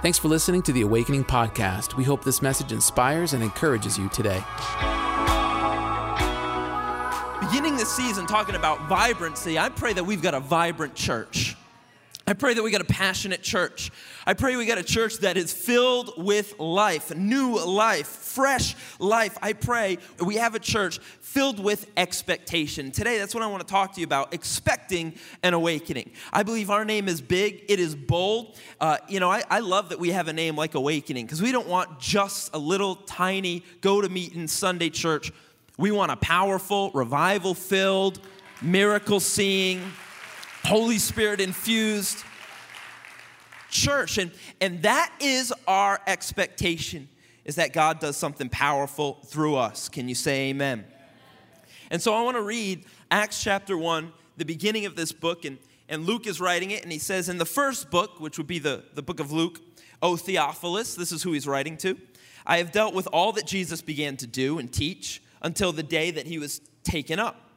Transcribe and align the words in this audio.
Thanks 0.00 0.16
for 0.16 0.28
listening 0.28 0.62
to 0.62 0.72
the 0.72 0.82
Awakening 0.82 1.24
Podcast. 1.24 1.96
We 1.96 2.04
hope 2.04 2.22
this 2.22 2.40
message 2.40 2.70
inspires 2.70 3.32
and 3.32 3.42
encourages 3.42 3.98
you 3.98 4.08
today. 4.10 4.44
Beginning 7.40 7.74
this 7.76 7.90
season 7.90 8.24
talking 8.24 8.54
about 8.54 8.88
vibrancy, 8.88 9.58
I 9.58 9.70
pray 9.70 9.92
that 9.94 10.04
we've 10.04 10.22
got 10.22 10.34
a 10.34 10.40
vibrant 10.40 10.94
church. 10.94 11.56
I 12.26 12.34
pray 12.34 12.52
that 12.52 12.62
we 12.62 12.70
got 12.70 12.82
a 12.82 12.84
passionate 12.84 13.42
church. 13.42 13.90
I 14.26 14.34
pray 14.34 14.56
we 14.56 14.66
got 14.66 14.76
a 14.76 14.82
church 14.82 15.18
that 15.20 15.38
is 15.38 15.50
filled 15.50 16.12
with 16.22 16.58
life, 16.58 17.14
new 17.16 17.58
life, 17.64 18.06
fresh 18.06 18.76
life. 18.98 19.38
I 19.40 19.54
pray 19.54 19.96
we 20.22 20.34
have 20.34 20.54
a 20.54 20.58
church 20.58 20.98
filled 20.98 21.58
with 21.58 21.90
expectation. 21.96 22.90
Today, 22.90 23.16
that's 23.16 23.34
what 23.34 23.42
I 23.42 23.46
want 23.46 23.66
to 23.66 23.72
talk 23.72 23.94
to 23.94 24.00
you 24.00 24.04
about 24.04 24.34
expecting 24.34 25.14
an 25.42 25.54
awakening. 25.54 26.10
I 26.30 26.42
believe 26.42 26.68
our 26.68 26.84
name 26.84 27.08
is 27.08 27.22
big, 27.22 27.64
it 27.66 27.80
is 27.80 27.94
bold. 27.94 28.58
Uh, 28.78 28.98
you 29.08 29.20
know, 29.20 29.30
I, 29.30 29.42
I 29.48 29.60
love 29.60 29.88
that 29.88 29.98
we 29.98 30.10
have 30.10 30.28
a 30.28 30.32
name 30.34 30.54
like 30.54 30.74
Awakening 30.74 31.24
because 31.24 31.40
we 31.40 31.50
don't 31.50 31.66
want 31.66 31.98
just 31.98 32.54
a 32.54 32.58
little 32.58 32.96
tiny 32.96 33.64
go 33.80 34.02
to 34.02 34.08
meeting 34.10 34.48
Sunday 34.48 34.90
church. 34.90 35.32
We 35.78 35.92
want 35.92 36.12
a 36.12 36.16
powerful, 36.16 36.90
revival 36.90 37.54
filled, 37.54 38.20
miracle 38.60 39.20
seeing, 39.20 39.80
Holy 40.68 40.98
Spirit 40.98 41.40
infused 41.40 42.22
church. 43.70 44.18
And, 44.18 44.30
and 44.60 44.82
that 44.82 45.10
is 45.18 45.50
our 45.66 45.98
expectation, 46.06 47.08
is 47.46 47.54
that 47.54 47.72
God 47.72 48.00
does 48.00 48.18
something 48.18 48.50
powerful 48.50 49.14
through 49.24 49.56
us. 49.56 49.88
Can 49.88 50.10
you 50.10 50.14
say 50.14 50.50
amen? 50.50 50.84
And 51.90 52.02
so 52.02 52.12
I 52.12 52.20
want 52.20 52.36
to 52.36 52.42
read 52.42 52.84
Acts 53.10 53.42
chapter 53.42 53.78
1, 53.78 54.12
the 54.36 54.44
beginning 54.44 54.84
of 54.84 54.94
this 54.94 55.10
book, 55.10 55.46
and, 55.46 55.56
and 55.88 56.04
Luke 56.04 56.26
is 56.26 56.38
writing 56.38 56.70
it, 56.70 56.82
and 56.82 56.92
he 56.92 56.98
says, 56.98 57.30
In 57.30 57.38
the 57.38 57.46
first 57.46 57.90
book, 57.90 58.20
which 58.20 58.36
would 58.36 58.46
be 58.46 58.58
the, 58.58 58.84
the 58.92 59.00
book 59.00 59.20
of 59.20 59.32
Luke, 59.32 59.62
O 60.02 60.18
Theophilus, 60.18 60.96
this 60.96 61.12
is 61.12 61.22
who 61.22 61.32
he's 61.32 61.46
writing 61.46 61.78
to, 61.78 61.96
I 62.46 62.58
have 62.58 62.72
dealt 62.72 62.92
with 62.92 63.08
all 63.10 63.32
that 63.32 63.46
Jesus 63.46 63.80
began 63.80 64.18
to 64.18 64.26
do 64.26 64.58
and 64.58 64.70
teach 64.70 65.22
until 65.40 65.72
the 65.72 65.82
day 65.82 66.10
that 66.10 66.26
he 66.26 66.38
was 66.38 66.60
taken 66.84 67.18
up 67.18 67.47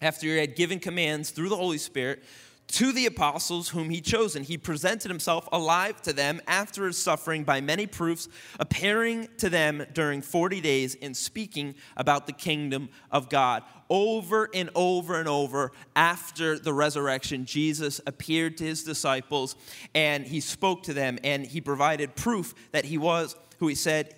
after 0.00 0.26
he 0.26 0.36
had 0.36 0.56
given 0.56 0.78
commands 0.78 1.30
through 1.30 1.48
the 1.48 1.56
Holy 1.56 1.78
Spirit 1.78 2.22
to 2.68 2.92
the 2.92 3.06
apostles 3.06 3.68
whom 3.68 3.90
he 3.90 4.00
chosen. 4.00 4.42
He 4.42 4.58
presented 4.58 5.10
himself 5.10 5.48
alive 5.52 6.02
to 6.02 6.12
them 6.12 6.40
after 6.46 6.86
his 6.86 6.98
suffering 6.98 7.44
by 7.44 7.60
many 7.60 7.86
proofs, 7.86 8.28
appearing 8.58 9.28
to 9.38 9.48
them 9.48 9.86
during 9.92 10.22
40 10.22 10.60
days 10.60 10.96
and 11.00 11.16
speaking 11.16 11.74
about 11.96 12.26
the 12.26 12.32
kingdom 12.32 12.88
of 13.10 13.28
God. 13.28 13.62
Over 13.88 14.48
and 14.52 14.70
over 14.74 15.20
and 15.20 15.28
over 15.28 15.70
after 15.94 16.58
the 16.58 16.72
resurrection, 16.72 17.44
Jesus 17.44 18.00
appeared 18.06 18.56
to 18.56 18.64
his 18.64 18.82
disciples 18.82 19.54
and 19.94 20.26
he 20.26 20.40
spoke 20.40 20.82
to 20.84 20.92
them 20.92 21.18
and 21.22 21.46
he 21.46 21.60
provided 21.60 22.16
proof 22.16 22.52
that 22.72 22.84
he 22.84 22.98
was 22.98 23.36
who 23.58 23.68
he 23.68 23.76
said 23.76 24.16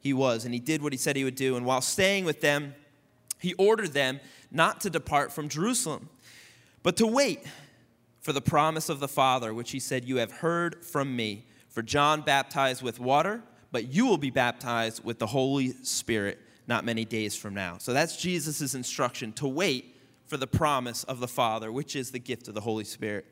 he 0.00 0.14
was. 0.14 0.46
And 0.46 0.54
he 0.54 0.60
did 0.60 0.82
what 0.82 0.94
he 0.94 0.98
said 0.98 1.14
he 1.14 1.24
would 1.24 1.34
do. 1.34 1.56
And 1.56 1.66
while 1.66 1.82
staying 1.82 2.24
with 2.24 2.40
them, 2.40 2.74
he 3.38 3.54
ordered 3.54 3.92
them 3.92 4.20
not 4.50 4.80
to 4.82 4.90
depart 4.90 5.32
from 5.32 5.48
Jerusalem, 5.48 6.08
but 6.82 6.96
to 6.96 7.06
wait 7.06 7.40
for 8.20 8.32
the 8.32 8.40
promise 8.40 8.88
of 8.88 9.00
the 9.00 9.08
Father, 9.08 9.54
which 9.54 9.70
he 9.70 9.80
said, 9.80 10.04
You 10.04 10.16
have 10.16 10.32
heard 10.32 10.84
from 10.84 11.14
me. 11.14 11.46
For 11.68 11.82
John 11.82 12.22
baptized 12.22 12.82
with 12.82 12.98
water, 12.98 13.42
but 13.70 13.92
you 13.92 14.06
will 14.06 14.16
be 14.16 14.30
baptized 14.30 15.04
with 15.04 15.18
the 15.18 15.26
Holy 15.26 15.72
Spirit 15.82 16.38
not 16.66 16.84
many 16.84 17.04
days 17.04 17.36
from 17.36 17.54
now. 17.54 17.78
So 17.78 17.92
that's 17.92 18.16
Jesus' 18.16 18.74
instruction 18.74 19.32
to 19.34 19.46
wait 19.46 19.96
for 20.26 20.36
the 20.36 20.46
promise 20.46 21.04
of 21.04 21.20
the 21.20 21.28
Father, 21.28 21.70
which 21.70 21.94
is 21.94 22.10
the 22.10 22.18
gift 22.18 22.48
of 22.48 22.54
the 22.54 22.60
Holy 22.60 22.84
Spirit. 22.84 23.24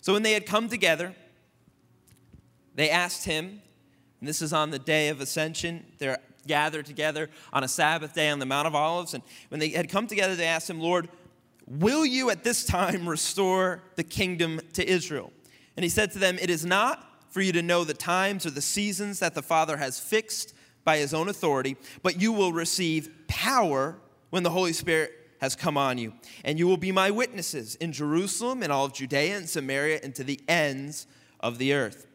So 0.00 0.12
when 0.12 0.22
they 0.22 0.32
had 0.32 0.46
come 0.46 0.68
together, 0.68 1.14
they 2.74 2.88
asked 2.88 3.26
him, 3.26 3.60
and 4.20 4.28
this 4.28 4.40
is 4.40 4.52
on 4.52 4.70
the 4.70 4.78
day 4.78 5.08
of 5.08 5.20
ascension, 5.20 5.84
they're 5.98 6.18
gathered 6.46 6.86
together 6.86 7.30
on 7.52 7.64
a 7.64 7.68
Sabbath 7.68 8.14
day 8.14 8.28
on 8.28 8.38
the 8.38 8.46
Mount 8.46 8.66
of 8.66 8.74
Olives. 8.74 9.14
And 9.14 9.22
when 9.48 9.60
they 9.60 9.70
had 9.70 9.88
come 9.88 10.06
together, 10.06 10.34
they 10.34 10.46
asked 10.46 10.68
him, 10.68 10.80
Lord, 10.80 11.08
Will 11.70 12.04
you 12.04 12.30
at 12.30 12.42
this 12.42 12.64
time 12.64 13.08
restore 13.08 13.80
the 13.94 14.02
kingdom 14.02 14.60
to 14.72 14.86
Israel? 14.86 15.32
And 15.76 15.84
he 15.84 15.88
said 15.88 16.10
to 16.12 16.18
them, 16.18 16.36
It 16.40 16.50
is 16.50 16.66
not 16.66 17.06
for 17.28 17.40
you 17.40 17.52
to 17.52 17.62
know 17.62 17.84
the 17.84 17.94
times 17.94 18.44
or 18.44 18.50
the 18.50 18.60
seasons 18.60 19.20
that 19.20 19.34
the 19.34 19.42
Father 19.42 19.76
has 19.76 20.00
fixed 20.00 20.52
by 20.84 20.98
his 20.98 21.14
own 21.14 21.28
authority, 21.28 21.76
but 22.02 22.20
you 22.20 22.32
will 22.32 22.52
receive 22.52 23.08
power 23.28 23.96
when 24.30 24.42
the 24.42 24.50
Holy 24.50 24.72
Spirit 24.72 25.12
has 25.40 25.54
come 25.54 25.76
on 25.76 25.96
you. 25.96 26.12
And 26.44 26.58
you 26.58 26.66
will 26.66 26.76
be 26.76 26.90
my 26.90 27.12
witnesses 27.12 27.76
in 27.76 27.92
Jerusalem 27.92 28.64
and 28.64 28.72
all 28.72 28.86
of 28.86 28.92
Judea 28.92 29.36
and 29.36 29.48
Samaria 29.48 30.00
and 30.02 30.12
to 30.16 30.24
the 30.24 30.40
ends 30.48 31.06
of 31.38 31.58
the 31.58 31.72
earth. 31.72 32.06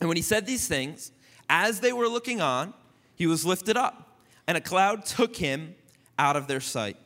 And 0.00 0.08
when 0.08 0.16
he 0.16 0.22
said 0.22 0.46
these 0.46 0.66
things, 0.66 1.12
as 1.48 1.78
they 1.78 1.92
were 1.92 2.08
looking 2.08 2.40
on, 2.40 2.74
he 3.20 3.26
was 3.26 3.44
lifted 3.44 3.76
up, 3.76 4.16
and 4.46 4.56
a 4.56 4.62
cloud 4.62 5.04
took 5.04 5.36
him 5.36 5.74
out 6.18 6.36
of 6.36 6.46
their 6.46 6.58
sight. 6.58 6.96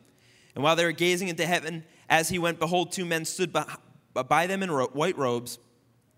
And 0.54 0.62
while 0.62 0.76
they 0.76 0.84
were 0.84 0.92
gazing 0.92 1.26
into 1.26 1.44
heaven, 1.44 1.82
as 2.08 2.28
he 2.28 2.38
went, 2.38 2.60
behold, 2.60 2.92
two 2.92 3.04
men 3.04 3.25
stood 3.25 3.52
by 3.52 4.47
them 4.47 4.62
in 4.62 4.70
white 4.70 5.19
robes 5.19 5.58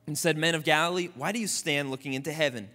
and 0.06 0.18
said, 0.18 0.36
Men 0.36 0.54
of 0.54 0.64
Galilee, 0.64 1.08
why 1.14 1.32
do 1.32 1.38
you 1.40 1.46
stand 1.46 1.90
looking 1.90 2.12
into 2.12 2.30
heaven? 2.30 2.68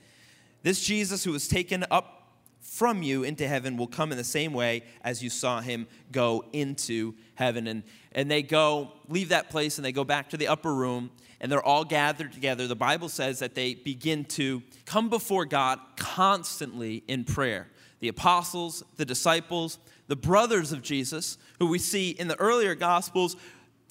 This 0.63 0.83
Jesus 0.83 1.23
who 1.23 1.31
was 1.31 1.47
taken 1.47 1.85
up 1.91 2.20
from 2.61 3.01
you 3.03 3.23
into 3.23 3.47
heaven 3.47 3.75
will 3.75 3.87
come 3.87 4.11
in 4.11 4.17
the 4.17 4.23
same 4.23 4.53
way 4.53 4.83
as 5.03 5.21
you 5.21 5.29
saw 5.29 5.59
him 5.59 5.87
go 6.11 6.45
into 6.53 7.15
heaven. 7.35 7.67
And, 7.67 7.83
and 8.13 8.29
they 8.29 8.43
go, 8.43 8.93
leave 9.09 9.29
that 9.29 9.49
place, 9.49 9.77
and 9.77 9.85
they 9.85 9.91
go 9.91 10.03
back 10.03 10.29
to 10.29 10.37
the 10.37 10.47
upper 10.47 10.73
room, 10.73 11.09
and 11.39 11.51
they're 11.51 11.65
all 11.65 11.83
gathered 11.83 12.31
together. 12.31 12.67
The 12.67 12.75
Bible 12.75 13.09
says 13.09 13.39
that 13.39 13.55
they 13.55 13.73
begin 13.73 14.25
to 14.25 14.61
come 14.85 15.09
before 15.09 15.45
God 15.45 15.79
constantly 15.97 17.03
in 17.07 17.23
prayer. 17.23 17.67
The 17.99 18.07
apostles, 18.07 18.83
the 18.97 19.05
disciples, 19.05 19.79
the 20.07 20.15
brothers 20.15 20.71
of 20.71 20.81
Jesus, 20.81 21.37
who 21.59 21.67
we 21.67 21.79
see 21.79 22.11
in 22.11 22.27
the 22.27 22.39
earlier 22.39 22.75
Gospels, 22.75 23.35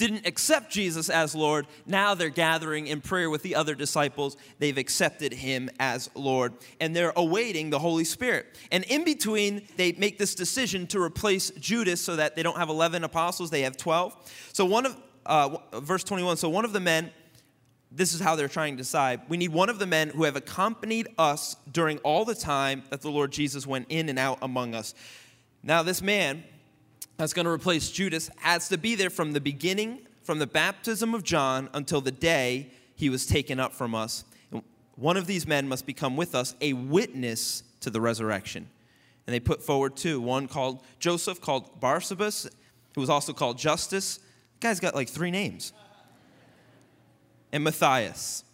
didn't 0.00 0.26
accept 0.26 0.72
Jesus 0.72 1.10
as 1.10 1.34
Lord. 1.34 1.66
Now 1.84 2.14
they're 2.14 2.30
gathering 2.30 2.86
in 2.86 3.02
prayer 3.02 3.28
with 3.28 3.42
the 3.42 3.54
other 3.54 3.74
disciples. 3.74 4.34
They've 4.58 4.78
accepted 4.78 5.34
him 5.34 5.68
as 5.78 6.08
Lord, 6.14 6.54
and 6.80 6.96
they're 6.96 7.12
awaiting 7.16 7.68
the 7.68 7.78
Holy 7.78 8.04
Spirit. 8.04 8.46
And 8.72 8.82
in 8.84 9.04
between, 9.04 9.68
they 9.76 9.92
make 9.92 10.18
this 10.18 10.34
decision 10.34 10.86
to 10.88 11.02
replace 11.02 11.50
Judas 11.50 12.00
so 12.00 12.16
that 12.16 12.34
they 12.34 12.42
don't 12.42 12.56
have 12.56 12.70
11 12.70 13.04
apostles, 13.04 13.50
they 13.50 13.60
have 13.60 13.76
12. 13.76 14.48
So, 14.54 14.64
one 14.64 14.86
of, 14.86 14.96
uh, 15.26 15.58
verse 15.80 16.02
21, 16.02 16.38
so 16.38 16.48
one 16.48 16.64
of 16.64 16.72
the 16.72 16.80
men, 16.80 17.10
this 17.92 18.14
is 18.14 18.20
how 18.20 18.36
they're 18.36 18.48
trying 18.48 18.78
to 18.78 18.82
decide. 18.82 19.20
We 19.28 19.36
need 19.36 19.52
one 19.52 19.68
of 19.68 19.78
the 19.78 19.86
men 19.86 20.08
who 20.08 20.24
have 20.24 20.36
accompanied 20.36 21.08
us 21.18 21.56
during 21.70 21.98
all 21.98 22.24
the 22.24 22.34
time 22.34 22.84
that 22.88 23.02
the 23.02 23.10
Lord 23.10 23.32
Jesus 23.32 23.66
went 23.66 23.86
in 23.90 24.08
and 24.08 24.18
out 24.18 24.38
among 24.40 24.74
us. 24.74 24.94
Now, 25.62 25.82
this 25.82 26.00
man 26.00 26.44
that's 27.20 27.34
going 27.34 27.44
to 27.44 27.50
replace 27.50 27.90
Judas 27.90 28.30
has 28.38 28.68
to 28.68 28.78
be 28.78 28.94
there 28.94 29.10
from 29.10 29.32
the 29.32 29.42
beginning, 29.42 30.06
from 30.22 30.38
the 30.38 30.46
baptism 30.46 31.14
of 31.14 31.22
John 31.22 31.68
until 31.74 32.00
the 32.00 32.10
day 32.10 32.70
he 32.96 33.10
was 33.10 33.26
taken 33.26 33.60
up 33.60 33.74
from 33.74 33.94
us. 33.94 34.24
One 34.96 35.18
of 35.18 35.26
these 35.26 35.46
men 35.46 35.68
must 35.68 35.84
become 35.84 36.16
with 36.16 36.34
us 36.34 36.54
a 36.62 36.72
witness 36.72 37.62
to 37.80 37.90
the 37.90 38.00
resurrection. 38.00 38.70
And 39.26 39.34
they 39.34 39.40
put 39.40 39.62
forward 39.62 39.98
two 39.98 40.18
one 40.18 40.48
called 40.48 40.82
Joseph, 40.98 41.42
called 41.42 41.78
Barsabas, 41.78 42.50
who 42.94 43.02
was 43.02 43.10
also 43.10 43.34
called 43.34 43.58
Justus. 43.58 44.16
The 44.16 44.68
guy's 44.68 44.80
got 44.80 44.94
like 44.94 45.10
three 45.10 45.30
names. 45.30 45.74
And 47.52 47.62
Matthias. 47.62 48.44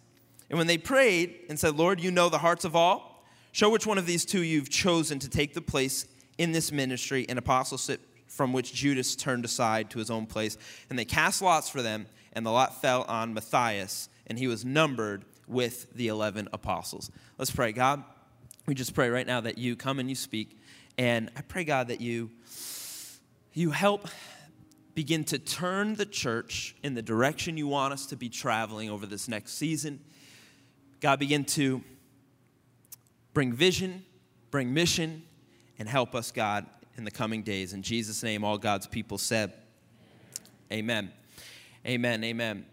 And 0.49 0.57
when 0.57 0.67
they 0.67 0.77
prayed 0.77 1.39
and 1.47 1.57
said, 1.57 1.77
Lord, 1.77 2.01
you 2.01 2.11
know 2.11 2.27
the 2.27 2.39
hearts 2.39 2.65
of 2.65 2.75
all, 2.75 3.25
show 3.53 3.69
which 3.69 3.87
one 3.87 3.97
of 3.97 4.05
these 4.05 4.25
two 4.25 4.43
you've 4.43 4.69
chosen 4.69 5.19
to 5.19 5.29
take 5.29 5.53
the 5.53 5.61
place 5.61 6.05
in 6.37 6.51
this 6.51 6.69
ministry 6.69 7.25
and 7.29 7.39
apostleship 7.39 8.01
from 8.37 8.53
which 8.53 8.71
Judas 8.71 9.15
turned 9.15 9.43
aside 9.43 9.89
to 9.89 9.99
his 9.99 10.11
own 10.11 10.27
place. 10.27 10.59
And 10.89 10.97
they 10.97 11.05
cast 11.05 11.41
lots 11.41 11.67
for 11.67 11.81
them, 11.81 12.05
and 12.33 12.45
the 12.45 12.51
lot 12.51 12.79
fell 12.79 13.03
on 13.07 13.33
Matthias, 13.33 14.09
and 14.27 14.37
he 14.37 14.47
was 14.47 14.63
numbered 14.63 15.25
with 15.47 15.91
the 15.93 16.07
11 16.07 16.47
apostles. 16.53 17.09
Let's 17.39 17.49
pray. 17.49 17.71
God, 17.71 18.03
we 18.67 18.75
just 18.75 18.93
pray 18.93 19.09
right 19.09 19.25
now 19.25 19.41
that 19.41 19.57
you 19.57 19.75
come 19.75 19.97
and 19.97 20.07
you 20.07 20.15
speak. 20.15 20.59
And 20.99 21.31
I 21.35 21.41
pray, 21.41 21.63
God, 21.63 21.87
that 21.87 21.99
you, 21.99 22.29
you 23.53 23.71
help 23.71 24.07
begin 24.93 25.23
to 25.23 25.39
turn 25.39 25.95
the 25.95 26.05
church 26.05 26.75
in 26.83 26.93
the 26.93 27.01
direction 27.01 27.57
you 27.57 27.67
want 27.67 27.93
us 27.93 28.05
to 28.07 28.15
be 28.15 28.29
traveling 28.29 28.91
over 28.91 29.07
this 29.07 29.27
next 29.27 29.53
season. 29.53 29.99
God, 30.99 31.17
begin 31.17 31.43
to 31.45 31.81
bring 33.33 33.51
vision, 33.51 34.05
bring 34.51 34.73
mission, 34.73 35.23
and 35.79 35.89
help 35.89 36.13
us, 36.13 36.31
God, 36.31 36.67
in 36.97 37.03
the 37.03 37.11
coming 37.11 37.43
days. 37.43 37.73
In 37.73 37.83
Jesus' 37.83 38.23
name, 38.23 38.43
all 38.43 38.57
God's 38.57 38.87
people 38.87 39.17
said, 39.17 39.53
Amen. 40.71 41.11
Amen. 41.85 42.23
Amen. 42.23 42.65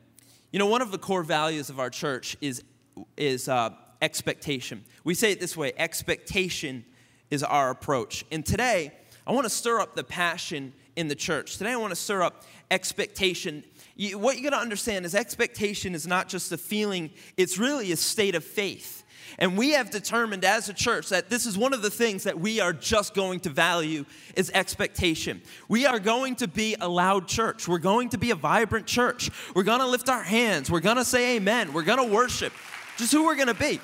You 0.51 0.59
know, 0.59 0.67
one 0.67 0.83
of 0.83 0.91
the 0.91 0.99
core 0.99 1.23
values 1.23 1.69
of 1.69 1.79
our 1.79 1.91
church 1.91 2.37
is, 2.41 2.65
is 3.17 3.49
uh, 3.49 3.71
expectation. 4.03 4.85
We 5.05 5.15
say 5.15 5.33
it 5.33 5.41
this 5.41 5.57
way 5.57 5.73
expectation 5.77 6.85
is 7.31 7.43
our 7.43 7.71
approach. 7.71 8.25
And 8.33 8.45
today, 8.45 8.93
I 9.27 9.33
want 9.33 9.45
to 9.45 9.51
stir 9.51 9.81
up 9.81 9.95
the 9.95 10.05
passion 10.05 10.73
in 10.97 11.09
the 11.09 11.15
church. 11.15 11.59
Today 11.59 11.73
I 11.73 11.77
want 11.77 11.91
to 11.91 11.97
stir 11.97 12.23
up 12.23 12.43
expectation. 12.71 13.63
You, 13.97 14.19
what 14.19 14.37
you 14.37 14.43
got 14.43 14.51
to 14.51 14.63
understand 14.63 15.05
is 15.07 15.15
expectation 15.15 15.95
is 15.95 16.07
not 16.07 16.29
just 16.29 16.51
a 16.53 16.59
feeling, 16.59 17.11
it's 17.37 17.59
really 17.59 17.93
a 17.93 17.97
state 17.97 18.35
of 18.35 18.45
faith. 18.45 19.04
And 19.39 19.59
we 19.59 19.73
have 19.73 19.91
determined 19.91 20.45
as 20.45 20.69
a 20.69 20.75
church 20.75 21.09
that 21.09 21.31
this 21.31 21.47
is 21.47 21.59
one 21.59 21.73
of 21.73 21.83
the 21.83 21.91
things 21.91 22.25
that 22.25 22.39
we 22.39 22.61
are 22.61 22.73
just 22.73 23.15
going 23.15 23.41
to 23.41 23.51
value 23.51 24.05
is 24.37 24.51
expectation. 24.55 25.43
We 25.69 25.87
are 25.87 25.99
going 25.99 26.37
to 26.37 26.49
be 26.49 26.77
a 26.81 26.89
loud 26.89 27.29
church. 27.29 27.67
We're 27.67 27.79
going 27.79 28.11
to 28.11 28.19
be 28.19 28.31
a 28.31 28.37
vibrant 28.37 28.87
church. 28.87 29.31
We're 29.55 29.65
going 29.65 29.81
to 29.81 29.87
lift 29.87 30.09
our 30.09 30.23
hands. 30.23 30.71
We're 30.71 30.81
going 30.81 30.97
to 30.97 31.05
say 31.05 31.37
amen. 31.37 31.73
We're 31.73 31.83
going 31.83 32.07
to 32.07 32.15
worship. 32.15 32.53
Just 32.97 33.13
who 33.13 33.25
we're 33.25 33.37
going 33.37 33.49
to 33.49 33.55
be 33.55 33.81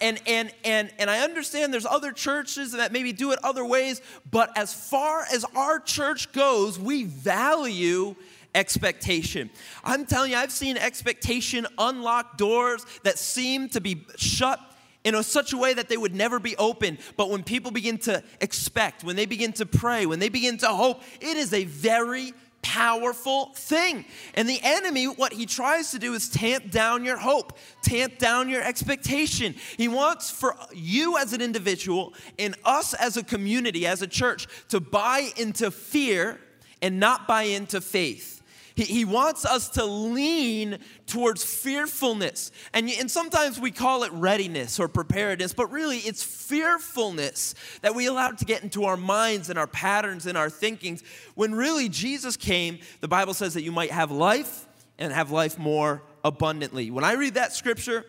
and 0.00 0.20
and 0.26 0.52
and 0.64 0.90
and 0.98 1.10
I 1.10 1.20
understand 1.20 1.72
there's 1.72 1.86
other 1.86 2.12
churches 2.12 2.72
that 2.72 2.92
maybe 2.92 3.12
do 3.12 3.32
it 3.32 3.38
other 3.42 3.64
ways, 3.64 4.00
but 4.30 4.56
as 4.56 4.72
far 4.72 5.24
as 5.32 5.44
our 5.54 5.78
church 5.78 6.32
goes, 6.32 6.78
we 6.78 7.04
value 7.04 8.16
expectation. 8.54 9.50
I'm 9.84 10.06
telling 10.06 10.32
you, 10.32 10.36
I've 10.36 10.52
seen 10.52 10.76
expectation 10.76 11.66
unlock 11.78 12.36
doors 12.36 12.84
that 13.02 13.18
seem 13.18 13.68
to 13.70 13.80
be 13.80 14.06
shut 14.16 14.60
in 15.04 15.14
a, 15.14 15.22
such 15.22 15.52
a 15.52 15.56
way 15.56 15.72
that 15.74 15.88
they 15.88 15.96
would 15.96 16.14
never 16.14 16.38
be 16.38 16.56
open. 16.56 16.98
But 17.16 17.30
when 17.30 17.42
people 17.42 17.70
begin 17.70 17.98
to 17.98 18.22
expect, 18.40 19.04
when 19.04 19.16
they 19.16 19.26
begin 19.26 19.52
to 19.54 19.66
pray, 19.66 20.06
when 20.06 20.18
they 20.18 20.28
begin 20.28 20.58
to 20.58 20.68
hope, 20.68 21.02
it 21.20 21.36
is 21.36 21.52
a 21.52 21.64
very 21.64 22.34
powerful 22.62 23.46
thing. 23.54 24.04
And 24.34 24.48
the 24.48 24.60
enemy, 24.62 25.06
what 25.06 25.32
he 25.32 25.46
tries 25.46 25.92
to 25.92 25.98
do 25.98 26.12
is 26.12 26.28
tamp 26.28 26.70
down 26.70 27.04
your 27.04 27.16
hope, 27.16 27.56
tamp 27.82 28.18
down 28.18 28.48
your 28.50 28.62
expectation. 28.62 29.54
He 29.76 29.88
wants 29.88 30.30
for 30.30 30.54
you 30.72 31.16
as 31.16 31.32
an 31.32 31.40
individual 31.40 32.12
and 32.38 32.54
us 32.64 32.92
as 32.94 33.16
a 33.16 33.24
community, 33.24 33.86
as 33.86 34.02
a 34.02 34.06
church, 34.06 34.46
to 34.68 34.80
buy 34.80 35.30
into 35.36 35.70
fear 35.70 36.38
and 36.82 37.00
not 37.00 37.26
buy 37.26 37.44
into 37.44 37.80
faith. 37.80 38.39
He, 38.80 38.86
he 38.86 39.04
wants 39.04 39.44
us 39.44 39.68
to 39.70 39.84
lean 39.84 40.78
towards 41.06 41.44
fearfulness. 41.44 42.50
And, 42.72 42.88
and 42.88 43.10
sometimes 43.10 43.60
we 43.60 43.70
call 43.70 44.04
it 44.04 44.12
readiness 44.12 44.80
or 44.80 44.88
preparedness, 44.88 45.52
but 45.52 45.70
really 45.70 45.98
it's 45.98 46.22
fearfulness 46.22 47.54
that 47.82 47.94
we 47.94 48.06
allow 48.06 48.30
to 48.30 48.44
get 48.44 48.62
into 48.62 48.84
our 48.84 48.96
minds 48.96 49.50
and 49.50 49.58
our 49.58 49.66
patterns 49.66 50.24
and 50.24 50.38
our 50.38 50.48
thinkings. 50.48 51.02
When 51.34 51.54
really 51.54 51.90
Jesus 51.90 52.38
came, 52.38 52.78
the 53.00 53.08
Bible 53.08 53.34
says 53.34 53.52
that 53.54 53.62
you 53.62 53.72
might 53.72 53.90
have 53.90 54.10
life 54.10 54.66
and 54.98 55.12
have 55.12 55.30
life 55.30 55.58
more 55.58 56.02
abundantly. 56.24 56.90
When 56.90 57.04
I 57.04 57.12
read 57.12 57.34
that 57.34 57.52
scripture, 57.52 58.06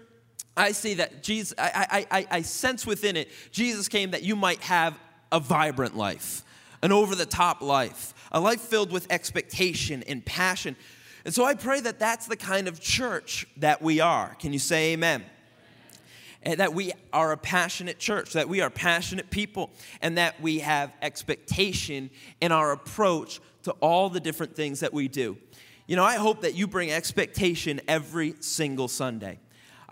I 0.55 0.71
see 0.71 0.95
that 0.95 1.21
Jesus, 1.21 1.53
I, 1.57 2.05
I, 2.11 2.19
I, 2.19 2.27
I 2.31 2.41
sense 2.43 2.85
within 2.85 3.17
it, 3.17 3.29
Jesus 3.51 3.89
came 3.89 4.11
that 4.11 4.23
you 4.23 4.37
might 4.37 4.61
have 4.61 4.97
a 5.33 5.39
vibrant 5.41 5.97
life, 5.97 6.43
an 6.81 6.93
over 6.93 7.13
the 7.13 7.25
top 7.25 7.61
life 7.61 8.13
a 8.31 8.39
life 8.39 8.61
filled 8.61 8.91
with 8.91 9.07
expectation 9.11 10.03
and 10.03 10.23
passion. 10.25 10.75
And 11.25 11.33
so 11.33 11.45
I 11.45 11.53
pray 11.53 11.79
that 11.81 11.99
that's 11.99 12.27
the 12.27 12.35
kind 12.35 12.67
of 12.67 12.79
church 12.79 13.45
that 13.57 13.81
we 13.81 13.99
are. 13.99 14.35
Can 14.39 14.53
you 14.53 14.59
say 14.59 14.93
amen? 14.93 15.23
And 16.43 16.59
that 16.59 16.73
we 16.73 16.91
are 17.13 17.31
a 17.31 17.37
passionate 17.37 17.99
church, 17.99 18.33
that 18.33 18.49
we 18.49 18.61
are 18.61 18.71
passionate 18.71 19.29
people, 19.29 19.69
and 20.01 20.17
that 20.17 20.41
we 20.41 20.59
have 20.59 20.91
expectation 21.01 22.09
in 22.39 22.51
our 22.51 22.71
approach 22.71 23.39
to 23.63 23.71
all 23.73 24.09
the 24.09 24.19
different 24.19 24.55
things 24.55 24.79
that 24.79 24.93
we 24.93 25.07
do. 25.07 25.37
You 25.85 25.95
know, 25.95 26.03
I 26.03 26.15
hope 26.15 26.41
that 26.41 26.55
you 26.55 26.67
bring 26.67 26.91
expectation 26.91 27.81
every 27.87 28.33
single 28.39 28.87
Sunday. 28.87 29.39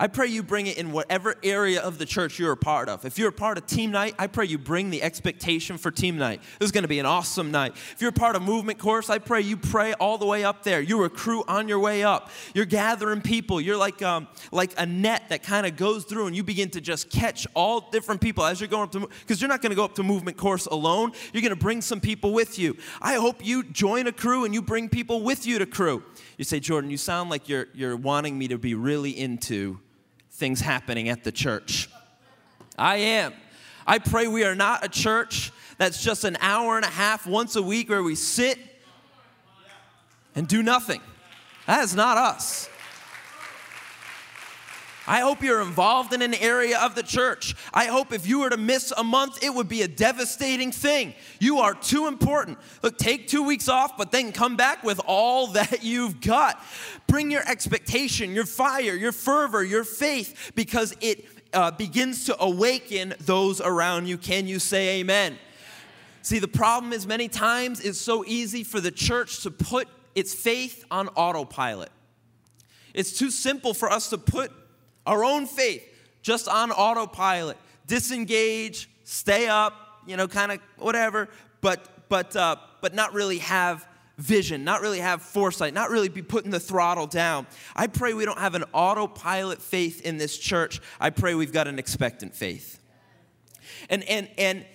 I 0.02 0.06
pray 0.06 0.28
you 0.28 0.42
bring 0.42 0.66
it 0.66 0.78
in 0.78 0.92
whatever 0.92 1.34
area 1.42 1.82
of 1.82 1.98
the 1.98 2.06
church 2.06 2.38
you're 2.38 2.52
a 2.52 2.56
part 2.56 2.88
of. 2.88 3.04
If 3.04 3.18
you're 3.18 3.28
a 3.28 3.32
part 3.32 3.58
of 3.58 3.66
team 3.66 3.90
night, 3.90 4.14
I 4.18 4.28
pray 4.28 4.46
you 4.46 4.56
bring 4.56 4.88
the 4.88 5.02
expectation 5.02 5.76
for 5.76 5.90
team 5.90 6.16
night. 6.16 6.40
This 6.58 6.68
is 6.68 6.72
going 6.72 6.84
to 6.84 6.88
be 6.88 7.00
an 7.00 7.04
awesome 7.04 7.50
night. 7.50 7.76
If 7.92 8.00
you're 8.00 8.08
a 8.08 8.14
part 8.14 8.34
of 8.34 8.40
movement 8.40 8.78
course, 8.78 9.10
I 9.10 9.18
pray 9.18 9.42
you 9.42 9.58
pray 9.58 9.92
all 9.92 10.16
the 10.16 10.24
way 10.24 10.42
up 10.42 10.62
there. 10.64 10.80
You 10.80 11.02
recruit 11.02 11.44
on 11.48 11.68
your 11.68 11.80
way 11.80 12.02
up. 12.02 12.30
You're 12.54 12.64
gathering 12.64 13.20
people. 13.20 13.60
You're 13.60 13.76
like 13.76 14.00
um, 14.00 14.26
like 14.50 14.72
a 14.78 14.86
net 14.86 15.24
that 15.28 15.42
kind 15.42 15.66
of 15.66 15.76
goes 15.76 16.04
through, 16.04 16.28
and 16.28 16.34
you 16.34 16.44
begin 16.44 16.70
to 16.70 16.80
just 16.80 17.10
catch 17.10 17.46
all 17.52 17.90
different 17.90 18.22
people 18.22 18.42
as 18.42 18.58
you're 18.58 18.68
going 18.68 18.84
up 18.84 18.92
to 18.92 19.00
because 19.00 19.42
you're 19.42 19.48
not 19.48 19.60
going 19.60 19.68
to 19.68 19.76
go 19.76 19.84
up 19.84 19.96
to 19.96 20.02
movement 20.02 20.38
course 20.38 20.64
alone. 20.64 21.12
You're 21.34 21.42
going 21.42 21.50
to 21.50 21.56
bring 21.56 21.82
some 21.82 22.00
people 22.00 22.32
with 22.32 22.58
you. 22.58 22.74
I 23.02 23.16
hope 23.16 23.44
you 23.44 23.64
join 23.64 24.06
a 24.06 24.12
crew 24.12 24.46
and 24.46 24.54
you 24.54 24.62
bring 24.62 24.88
people 24.88 25.20
with 25.20 25.46
you 25.46 25.58
to 25.58 25.66
crew. 25.66 26.02
You 26.38 26.44
say, 26.44 26.58
Jordan, 26.58 26.90
you 26.90 26.96
sound 26.96 27.28
like 27.28 27.50
you're 27.50 27.66
you're 27.74 27.98
wanting 27.98 28.38
me 28.38 28.48
to 28.48 28.56
be 28.56 28.72
really 28.74 29.10
into 29.10 29.78
things 30.40 30.60
happening 30.62 31.10
at 31.10 31.22
the 31.22 31.30
church. 31.30 31.90
I 32.78 32.96
am. 32.96 33.34
I 33.86 33.98
pray 33.98 34.26
we 34.26 34.42
are 34.44 34.54
not 34.54 34.82
a 34.82 34.88
church 34.88 35.52
that's 35.76 36.02
just 36.02 36.24
an 36.24 36.38
hour 36.40 36.76
and 36.76 36.84
a 36.84 36.88
half 36.88 37.26
once 37.26 37.56
a 37.56 37.62
week 37.62 37.90
where 37.90 38.02
we 38.02 38.14
sit 38.14 38.58
and 40.34 40.48
do 40.48 40.62
nothing. 40.62 41.02
That 41.66 41.84
is 41.84 41.94
not 41.94 42.16
us. 42.16 42.69
I 45.10 45.22
hope 45.22 45.42
you're 45.42 45.60
involved 45.60 46.12
in 46.12 46.22
an 46.22 46.34
area 46.34 46.78
of 46.78 46.94
the 46.94 47.02
church. 47.02 47.56
I 47.74 47.86
hope 47.86 48.12
if 48.12 48.28
you 48.28 48.38
were 48.38 48.50
to 48.50 48.56
miss 48.56 48.92
a 48.96 49.02
month, 49.02 49.42
it 49.42 49.52
would 49.52 49.68
be 49.68 49.82
a 49.82 49.88
devastating 49.88 50.70
thing. 50.70 51.14
You 51.40 51.58
are 51.58 51.74
too 51.74 52.06
important. 52.06 52.58
Look, 52.80 52.96
take 52.96 53.26
two 53.26 53.42
weeks 53.42 53.68
off, 53.68 53.98
but 53.98 54.12
then 54.12 54.30
come 54.30 54.54
back 54.54 54.84
with 54.84 55.00
all 55.04 55.46
that 55.58 55.82
you've 55.82 56.20
got. 56.20 56.62
Bring 57.08 57.28
your 57.28 57.42
expectation, 57.48 58.32
your 58.34 58.46
fire, 58.46 58.94
your 58.94 59.10
fervor, 59.10 59.64
your 59.64 59.82
faith, 59.82 60.52
because 60.54 60.94
it 61.00 61.24
uh, 61.52 61.72
begins 61.72 62.26
to 62.26 62.40
awaken 62.40 63.14
those 63.18 63.60
around 63.60 64.06
you. 64.06 64.16
Can 64.16 64.46
you 64.46 64.60
say 64.60 65.00
amen? 65.00 65.36
See, 66.22 66.38
the 66.38 66.46
problem 66.46 66.92
is 66.92 67.04
many 67.04 67.26
times 67.26 67.80
it's 67.80 68.00
so 68.00 68.24
easy 68.28 68.62
for 68.62 68.78
the 68.80 68.92
church 68.92 69.42
to 69.42 69.50
put 69.50 69.88
its 70.14 70.32
faith 70.32 70.84
on 70.88 71.08
autopilot. 71.08 71.90
It's 72.94 73.18
too 73.18 73.30
simple 73.30 73.74
for 73.74 73.90
us 73.90 74.10
to 74.10 74.18
put 74.18 74.52
our 75.06 75.24
own 75.24 75.46
faith 75.46 75.86
just 76.22 76.48
on 76.48 76.70
autopilot, 76.70 77.56
disengage, 77.86 78.88
stay 79.04 79.48
up, 79.48 79.74
you 80.06 80.16
know, 80.16 80.28
kind 80.28 80.52
of 80.52 80.60
whatever, 80.76 81.28
but 81.60 82.08
but 82.08 82.34
uh, 82.36 82.56
but 82.80 82.94
not 82.94 83.14
really 83.14 83.38
have 83.38 83.86
vision, 84.18 84.64
not 84.64 84.80
really 84.82 85.00
have 85.00 85.22
foresight, 85.22 85.72
not 85.72 85.90
really 85.90 86.08
be 86.08 86.22
putting 86.22 86.50
the 86.50 86.60
throttle 86.60 87.06
down. 87.06 87.46
I 87.74 87.86
pray 87.86 88.12
we 88.12 88.24
don't 88.24 88.38
have 88.38 88.54
an 88.54 88.64
autopilot 88.72 89.62
faith 89.62 90.02
in 90.02 90.18
this 90.18 90.36
church. 90.36 90.80
I 91.00 91.10
pray 91.10 91.34
we've 91.34 91.52
got 91.52 91.66
an 91.66 91.78
expectant 91.78 92.34
faith. 92.34 92.80
And 93.88 94.04
and 94.04 94.28
and 94.36 94.66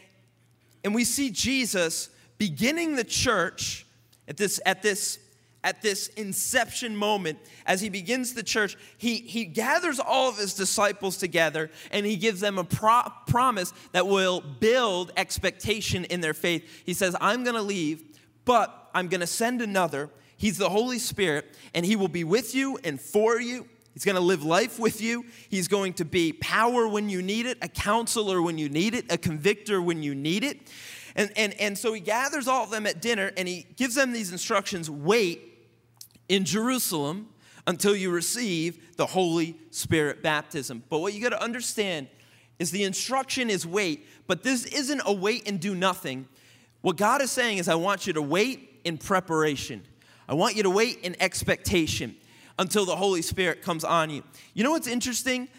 and 0.83 0.95
we 0.95 1.03
see 1.03 1.29
Jesus 1.29 2.09
beginning 2.37 2.95
the 2.95 3.03
church 3.03 3.85
at 4.27 4.37
this 4.37 4.59
at 4.65 4.81
this 4.81 5.19
at 5.65 5.81
this 5.81 6.09
inception 6.09 6.95
moment, 6.95 7.39
as 7.65 7.81
he 7.81 7.89
begins 7.89 8.33
the 8.33 8.43
church, 8.43 8.77
he, 8.99 9.17
he 9.17 9.45
gathers 9.45 9.99
all 9.99 10.29
of 10.29 10.37
his 10.37 10.53
disciples 10.53 11.17
together 11.17 11.71
and 11.89 12.05
he 12.05 12.17
gives 12.17 12.39
them 12.39 12.59
a 12.59 12.63
pro- 12.63 13.11
promise 13.25 13.73
that 13.91 14.05
will 14.05 14.41
build 14.41 15.11
expectation 15.17 16.05
in 16.05 16.21
their 16.21 16.35
faith. 16.35 16.83
He 16.85 16.93
says, 16.93 17.15
I'm 17.19 17.43
going 17.43 17.55
to 17.55 17.63
leave, 17.63 18.03
but 18.45 18.89
I'm 18.93 19.07
going 19.07 19.21
to 19.21 19.27
send 19.27 19.59
another. 19.59 20.11
He's 20.37 20.59
the 20.59 20.69
Holy 20.69 20.99
Spirit, 20.99 21.57
and 21.73 21.83
he 21.83 21.95
will 21.95 22.09
be 22.09 22.23
with 22.23 22.53
you 22.53 22.77
and 22.83 23.01
for 23.01 23.41
you. 23.41 23.67
He's 23.95 24.05
going 24.05 24.17
to 24.17 24.21
live 24.21 24.43
life 24.43 24.77
with 24.77 25.01
you. 25.01 25.25
He's 25.49 25.67
going 25.67 25.93
to 25.93 26.05
be 26.05 26.31
power 26.33 26.87
when 26.87 27.09
you 27.09 27.23
need 27.23 27.47
it, 27.47 27.57
a 27.63 27.69
counselor 27.69 28.39
when 28.39 28.59
you 28.59 28.69
need 28.69 28.93
it, 28.93 29.05
a 29.11 29.17
convictor 29.17 29.81
when 29.81 30.03
you 30.03 30.13
need 30.13 30.43
it. 30.43 30.59
And, 31.15 31.31
and, 31.35 31.53
and 31.59 31.77
so 31.77 31.93
he 31.93 32.01
gathers 32.01 32.47
all 32.47 32.65
of 32.65 32.69
them 32.69 32.85
at 32.85 33.01
dinner 33.01 33.31
and 33.37 33.47
he 33.47 33.65
gives 33.77 33.95
them 33.95 34.11
these 34.11 34.31
instructions 34.31 34.89
wait 34.89 35.54
in 36.29 36.45
Jerusalem 36.45 37.29
until 37.67 37.95
you 37.95 38.11
receive 38.11 38.95
the 38.97 39.05
Holy 39.05 39.57
Spirit 39.71 40.21
baptism. 40.21 40.83
But 40.89 40.99
what 40.99 41.13
you 41.13 41.21
got 41.21 41.29
to 41.29 41.41
understand 41.41 42.07
is 42.59 42.71
the 42.71 42.83
instruction 42.83 43.49
is 43.49 43.65
wait, 43.65 44.07
but 44.27 44.43
this 44.43 44.65
isn't 44.65 45.01
a 45.05 45.13
wait 45.13 45.47
and 45.47 45.59
do 45.59 45.75
nothing. 45.75 46.27
What 46.81 46.97
God 46.97 47.21
is 47.21 47.31
saying 47.31 47.57
is, 47.57 47.67
I 47.67 47.75
want 47.75 48.07
you 48.07 48.13
to 48.13 48.21
wait 48.21 48.81
in 48.83 48.97
preparation. 48.97 49.83
I 50.29 50.35
want 50.35 50.55
you 50.55 50.63
to 50.63 50.69
wait 50.69 50.99
in 50.99 51.15
expectation 51.19 52.15
until 52.57 52.85
the 52.85 52.95
Holy 52.95 53.21
Spirit 53.21 53.61
comes 53.61 53.83
on 53.83 54.09
you. 54.09 54.23
You 54.53 54.63
know 54.63 54.71
what's 54.71 54.87
interesting? 54.87 55.49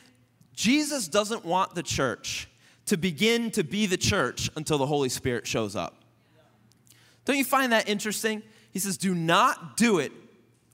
Jesus 0.54 1.08
doesn't 1.08 1.44
want 1.44 1.74
the 1.74 1.82
church 1.82 2.48
to 2.86 2.96
begin 2.96 3.50
to 3.50 3.64
be 3.64 3.86
the 3.86 3.96
church 3.96 4.48
until 4.56 4.78
the 4.78 4.86
Holy 4.86 5.08
Spirit 5.08 5.46
shows 5.46 5.76
up. 5.76 6.02
Don't 7.24 7.36
you 7.36 7.44
find 7.44 7.72
that 7.72 7.88
interesting? 7.88 8.42
He 8.70 8.78
says, 8.78 8.96
Do 8.96 9.14
not 9.14 9.76
do 9.76 9.98
it 9.98 10.12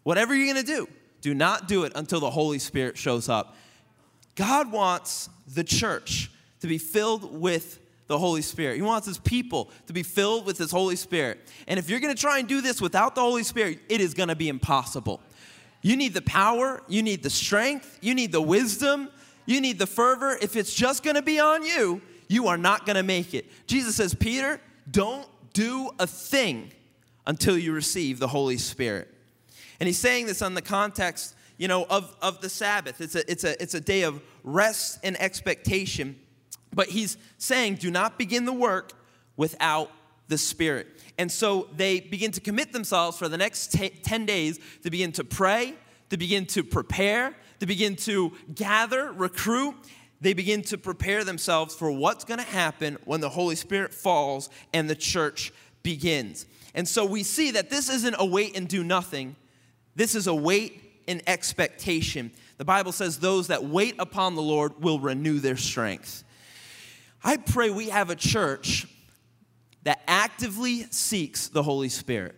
Whatever 0.02 0.34
you're 0.34 0.52
going 0.52 0.64
to 0.64 0.72
do, 0.72 0.88
do 1.20 1.34
not 1.34 1.68
do 1.68 1.84
it 1.84 1.92
until 1.94 2.20
the 2.20 2.30
Holy 2.30 2.58
Spirit 2.58 2.98
shows 2.98 3.28
up. 3.28 3.56
God 4.34 4.72
wants 4.72 5.28
the 5.54 5.64
church 5.64 6.30
to 6.60 6.66
be 6.66 6.78
filled 6.78 7.38
with 7.38 7.78
the 8.08 8.18
Holy 8.18 8.42
Spirit. 8.42 8.76
He 8.76 8.82
wants 8.82 9.06
his 9.06 9.18
people 9.18 9.70
to 9.86 9.92
be 9.92 10.02
filled 10.02 10.44
with 10.44 10.58
his 10.58 10.70
Holy 10.70 10.96
Spirit. 10.96 11.40
And 11.66 11.78
if 11.78 11.88
you're 11.88 12.00
going 12.00 12.14
to 12.14 12.20
try 12.20 12.38
and 12.38 12.48
do 12.48 12.60
this 12.60 12.80
without 12.80 13.14
the 13.14 13.20
Holy 13.20 13.42
Spirit, 13.42 13.78
it 13.88 14.00
is 14.00 14.14
going 14.14 14.28
to 14.28 14.36
be 14.36 14.48
impossible. 14.48 15.20
You 15.80 15.96
need 15.96 16.14
the 16.14 16.22
power, 16.22 16.82
you 16.88 17.02
need 17.02 17.22
the 17.22 17.30
strength, 17.30 17.98
you 18.00 18.14
need 18.14 18.32
the 18.32 18.40
wisdom, 18.40 19.08
you 19.46 19.60
need 19.60 19.78
the 19.78 19.86
fervor. 19.86 20.38
If 20.40 20.56
it's 20.56 20.74
just 20.74 21.02
going 21.02 21.16
to 21.16 21.22
be 21.22 21.40
on 21.40 21.64
you, 21.64 22.00
you 22.28 22.48
are 22.48 22.56
not 22.56 22.86
going 22.86 22.96
to 22.96 23.02
make 23.02 23.34
it. 23.34 23.46
Jesus 23.66 23.96
says, 23.96 24.14
Peter, 24.14 24.60
don't 24.90 25.26
do 25.52 25.90
a 25.98 26.06
thing 26.06 26.72
until 27.26 27.58
you 27.58 27.72
receive 27.72 28.18
the 28.18 28.28
Holy 28.28 28.58
Spirit. 28.58 29.11
And 29.80 29.86
he's 29.86 29.98
saying 29.98 30.26
this 30.26 30.42
on 30.42 30.54
the 30.54 30.62
context, 30.62 31.34
you 31.58 31.68
know, 31.68 31.84
of, 31.88 32.16
of 32.22 32.40
the 32.40 32.48
Sabbath. 32.48 33.00
It's 33.00 33.14
a, 33.14 33.30
it's, 33.30 33.44
a, 33.44 33.62
it's 33.62 33.74
a 33.74 33.80
day 33.80 34.02
of 34.02 34.22
rest 34.44 34.98
and 35.02 35.20
expectation. 35.20 36.18
But 36.74 36.88
he's 36.88 37.16
saying, 37.38 37.76
do 37.76 37.90
not 37.90 38.18
begin 38.18 38.44
the 38.44 38.52
work 38.52 38.92
without 39.36 39.90
the 40.28 40.38
Spirit. 40.38 40.86
And 41.18 41.30
so 41.30 41.68
they 41.76 42.00
begin 42.00 42.32
to 42.32 42.40
commit 42.40 42.72
themselves 42.72 43.18
for 43.18 43.28
the 43.28 43.36
next 43.36 43.72
t- 43.72 43.90
10 43.90 44.26
days 44.26 44.58
to 44.82 44.90
begin 44.90 45.12
to 45.12 45.24
pray, 45.24 45.74
to 46.10 46.16
begin 46.16 46.46
to 46.46 46.64
prepare, 46.64 47.34
to 47.60 47.66
begin 47.66 47.96
to 47.96 48.32
gather, 48.54 49.12
recruit. 49.12 49.74
They 50.20 50.32
begin 50.32 50.62
to 50.62 50.78
prepare 50.78 51.24
themselves 51.24 51.74
for 51.74 51.90
what's 51.90 52.24
going 52.24 52.38
to 52.38 52.46
happen 52.46 52.96
when 53.04 53.20
the 53.20 53.28
Holy 53.28 53.56
Spirit 53.56 53.92
falls 53.92 54.48
and 54.72 54.88
the 54.88 54.94
church 54.94 55.52
begins. 55.82 56.46
And 56.74 56.88
so 56.88 57.04
we 57.04 57.22
see 57.22 57.50
that 57.52 57.70
this 57.70 57.88
isn't 57.88 58.16
a 58.18 58.24
wait 58.24 58.56
and 58.56 58.66
do 58.66 58.82
nothing, 58.82 59.36
this 59.94 60.14
is 60.14 60.26
a 60.26 60.34
wait 60.34 61.02
and 61.08 61.22
expectation. 61.26 62.30
The 62.58 62.64
Bible 62.64 62.92
says, 62.92 63.18
Those 63.18 63.48
that 63.48 63.64
wait 63.64 63.96
upon 63.98 64.34
the 64.34 64.42
Lord 64.42 64.82
will 64.82 65.00
renew 65.00 65.38
their 65.38 65.56
strength. 65.56 66.24
I 67.24 67.36
pray 67.36 67.70
we 67.70 67.88
have 67.88 68.10
a 68.10 68.16
church 68.16 68.86
that 69.84 70.02
actively 70.06 70.84
seeks 70.90 71.48
the 71.48 71.62
Holy 71.62 71.88
Spirit. 71.88 72.36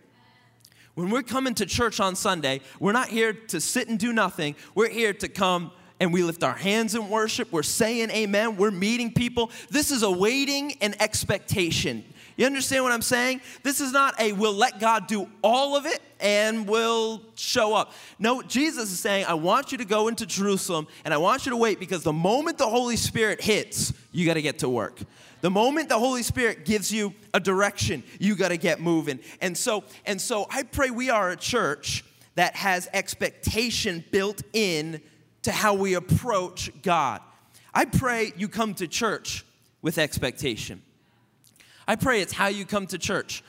When 0.95 1.09
we're 1.09 1.23
coming 1.23 1.53
to 1.55 1.65
church 1.65 1.99
on 1.99 2.15
Sunday, 2.15 2.61
we're 2.79 2.93
not 2.93 3.09
here 3.09 3.33
to 3.33 3.59
sit 3.59 3.89
and 3.89 3.99
do 3.99 4.13
nothing. 4.13 4.55
We're 4.73 4.89
here 4.89 5.13
to 5.13 5.27
come 5.27 5.71
and 5.99 6.13
we 6.13 6.23
lift 6.23 6.43
our 6.43 6.55
hands 6.55 6.95
in 6.95 7.09
worship. 7.09 7.51
We're 7.51 7.63
saying 7.63 8.11
amen. 8.11 8.57
We're 8.57 8.71
meeting 8.71 9.13
people. 9.13 9.51
This 9.69 9.91
is 9.91 10.03
a 10.03 10.11
waiting 10.11 10.73
and 10.81 10.99
expectation. 11.01 12.03
You 12.37 12.45
understand 12.45 12.83
what 12.83 12.91
I'm 12.91 13.01
saying? 13.01 13.41
This 13.63 13.79
is 13.79 13.91
not 13.91 14.19
a 14.19 14.33
we'll 14.33 14.53
let 14.53 14.79
God 14.79 15.07
do 15.07 15.29
all 15.41 15.75
of 15.75 15.85
it 15.85 16.01
and 16.19 16.67
we'll 16.67 17.21
show 17.35 17.73
up. 17.73 17.93
No, 18.19 18.41
Jesus 18.41 18.91
is 18.91 18.99
saying, 18.99 19.25
I 19.25 19.35
want 19.35 19.71
you 19.71 19.77
to 19.77 19.85
go 19.85 20.09
into 20.09 20.25
Jerusalem 20.25 20.87
and 21.05 21.13
I 21.13 21.17
want 21.17 21.45
you 21.45 21.51
to 21.51 21.57
wait 21.57 21.79
because 21.79 22.03
the 22.03 22.13
moment 22.13 22.57
the 22.57 22.69
Holy 22.69 22.97
Spirit 22.97 23.41
hits, 23.41 23.93
you 24.11 24.25
got 24.25 24.33
to 24.33 24.41
get 24.41 24.59
to 24.59 24.69
work. 24.69 24.99
The 25.41 25.49
moment 25.49 25.89
the 25.89 25.99
Holy 25.99 26.23
Spirit 26.23 26.65
gives 26.65 26.91
you 26.91 27.13
a 27.33 27.39
direction, 27.39 28.03
you 28.19 28.35
got 28.35 28.49
to 28.49 28.57
get 28.57 28.81
moving. 28.81 29.19
And 29.41 29.57
so, 29.57 29.83
and 30.05 30.19
so 30.19 30.47
I 30.49 30.63
pray 30.63 30.89
we 30.89 31.09
are 31.09 31.29
a 31.29 31.35
church 31.37 32.03
that 32.35 32.55
has 32.55 32.89
expectation 32.93 34.03
built 34.11 34.41
in 34.53 35.01
to 35.43 35.51
how 35.51 35.73
we 35.73 35.93
approach 35.93 36.71
God. 36.81 37.21
I 37.73 37.85
pray 37.85 38.33
you 38.35 38.47
come 38.47 38.73
to 38.75 38.87
church 38.87 39.45
with 39.81 39.97
expectation. 39.97 40.81
I 41.87 41.95
pray 41.95 42.21
it's 42.21 42.33
how 42.33 42.47
you 42.47 42.65
come 42.65 42.87
to 42.87 42.97
church. 42.97 43.43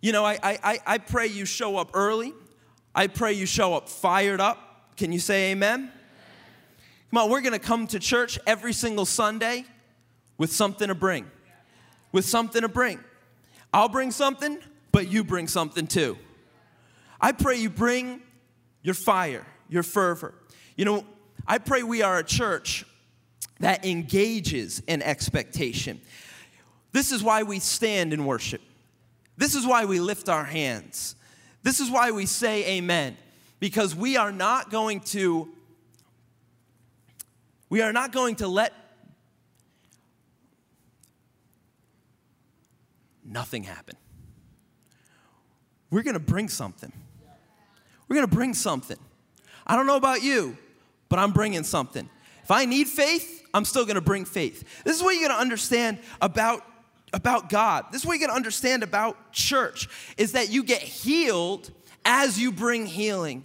You 0.00 0.12
know, 0.12 0.24
I, 0.24 0.38
I, 0.42 0.78
I 0.86 0.98
pray 0.98 1.26
you 1.26 1.44
show 1.44 1.76
up 1.76 1.90
early. 1.94 2.32
I 2.94 3.06
pray 3.06 3.32
you 3.32 3.46
show 3.46 3.74
up 3.74 3.88
fired 3.88 4.40
up. 4.40 4.96
Can 4.96 5.12
you 5.12 5.18
say 5.18 5.50
amen? 5.52 5.90
Come 7.10 7.24
on, 7.24 7.30
we're 7.30 7.40
going 7.40 7.52
to 7.52 7.58
come 7.58 7.86
to 7.88 7.98
church 7.98 8.38
every 8.46 8.72
single 8.72 9.06
Sunday 9.06 9.64
with 10.38 10.52
something 10.52 10.88
to 10.88 10.94
bring. 10.94 11.30
With 12.12 12.24
something 12.24 12.62
to 12.62 12.68
bring. 12.68 13.00
I'll 13.72 13.88
bring 13.88 14.10
something, 14.10 14.58
but 14.92 15.08
you 15.08 15.24
bring 15.24 15.48
something 15.48 15.86
too. 15.86 16.16
I 17.20 17.32
pray 17.32 17.56
you 17.56 17.70
bring 17.70 18.20
your 18.82 18.94
fire, 18.94 19.46
your 19.68 19.82
fervor. 19.82 20.34
You 20.76 20.84
know, 20.84 21.04
I 21.46 21.58
pray 21.58 21.82
we 21.82 22.02
are 22.02 22.18
a 22.18 22.24
church 22.24 22.84
that 23.60 23.84
engages 23.84 24.80
in 24.86 25.02
expectation. 25.02 26.00
This 26.94 27.10
is 27.10 27.24
why 27.24 27.42
we 27.42 27.58
stand 27.58 28.12
in 28.12 28.24
worship. 28.24 28.60
This 29.36 29.56
is 29.56 29.66
why 29.66 29.84
we 29.84 29.98
lift 29.98 30.28
our 30.28 30.44
hands. 30.44 31.16
This 31.64 31.80
is 31.80 31.90
why 31.90 32.12
we 32.12 32.24
say 32.24 32.78
amen. 32.78 33.16
Because 33.58 33.96
we 33.96 34.16
are 34.16 34.30
not 34.30 34.70
going 34.70 35.00
to 35.00 35.48
we 37.68 37.82
are 37.82 37.92
not 37.92 38.12
going 38.12 38.36
to 38.36 38.46
let 38.46 38.72
nothing 43.24 43.64
happen. 43.64 43.96
We're 45.90 46.04
going 46.04 46.14
to 46.14 46.20
bring 46.20 46.48
something. 46.48 46.92
We're 48.06 48.14
going 48.14 48.28
to 48.28 48.36
bring 48.36 48.54
something. 48.54 48.98
I 49.66 49.74
don't 49.74 49.88
know 49.88 49.96
about 49.96 50.22
you, 50.22 50.56
but 51.08 51.18
I'm 51.18 51.32
bringing 51.32 51.64
something. 51.64 52.08
If 52.44 52.52
I 52.52 52.66
need 52.66 52.86
faith, 52.86 53.42
I'm 53.52 53.64
still 53.64 53.84
going 53.84 53.96
to 53.96 54.00
bring 54.00 54.24
faith. 54.24 54.84
This 54.84 54.96
is 54.96 55.02
what 55.02 55.16
you're 55.16 55.26
going 55.26 55.36
to 55.36 55.42
understand 55.42 55.98
about 56.20 56.62
about 57.14 57.48
God. 57.48 57.86
This 57.92 58.02
is 58.02 58.06
what 58.06 58.14
you 58.14 58.18
to 58.30 58.36
understand 58.36 58.82
about 58.82 59.32
church 59.32 59.88
is 60.18 60.32
that 60.32 60.50
you 60.50 60.64
get 60.64 60.82
healed 60.82 61.70
as 62.04 62.38
you 62.38 62.52
bring 62.52 62.86
healing. 62.86 63.44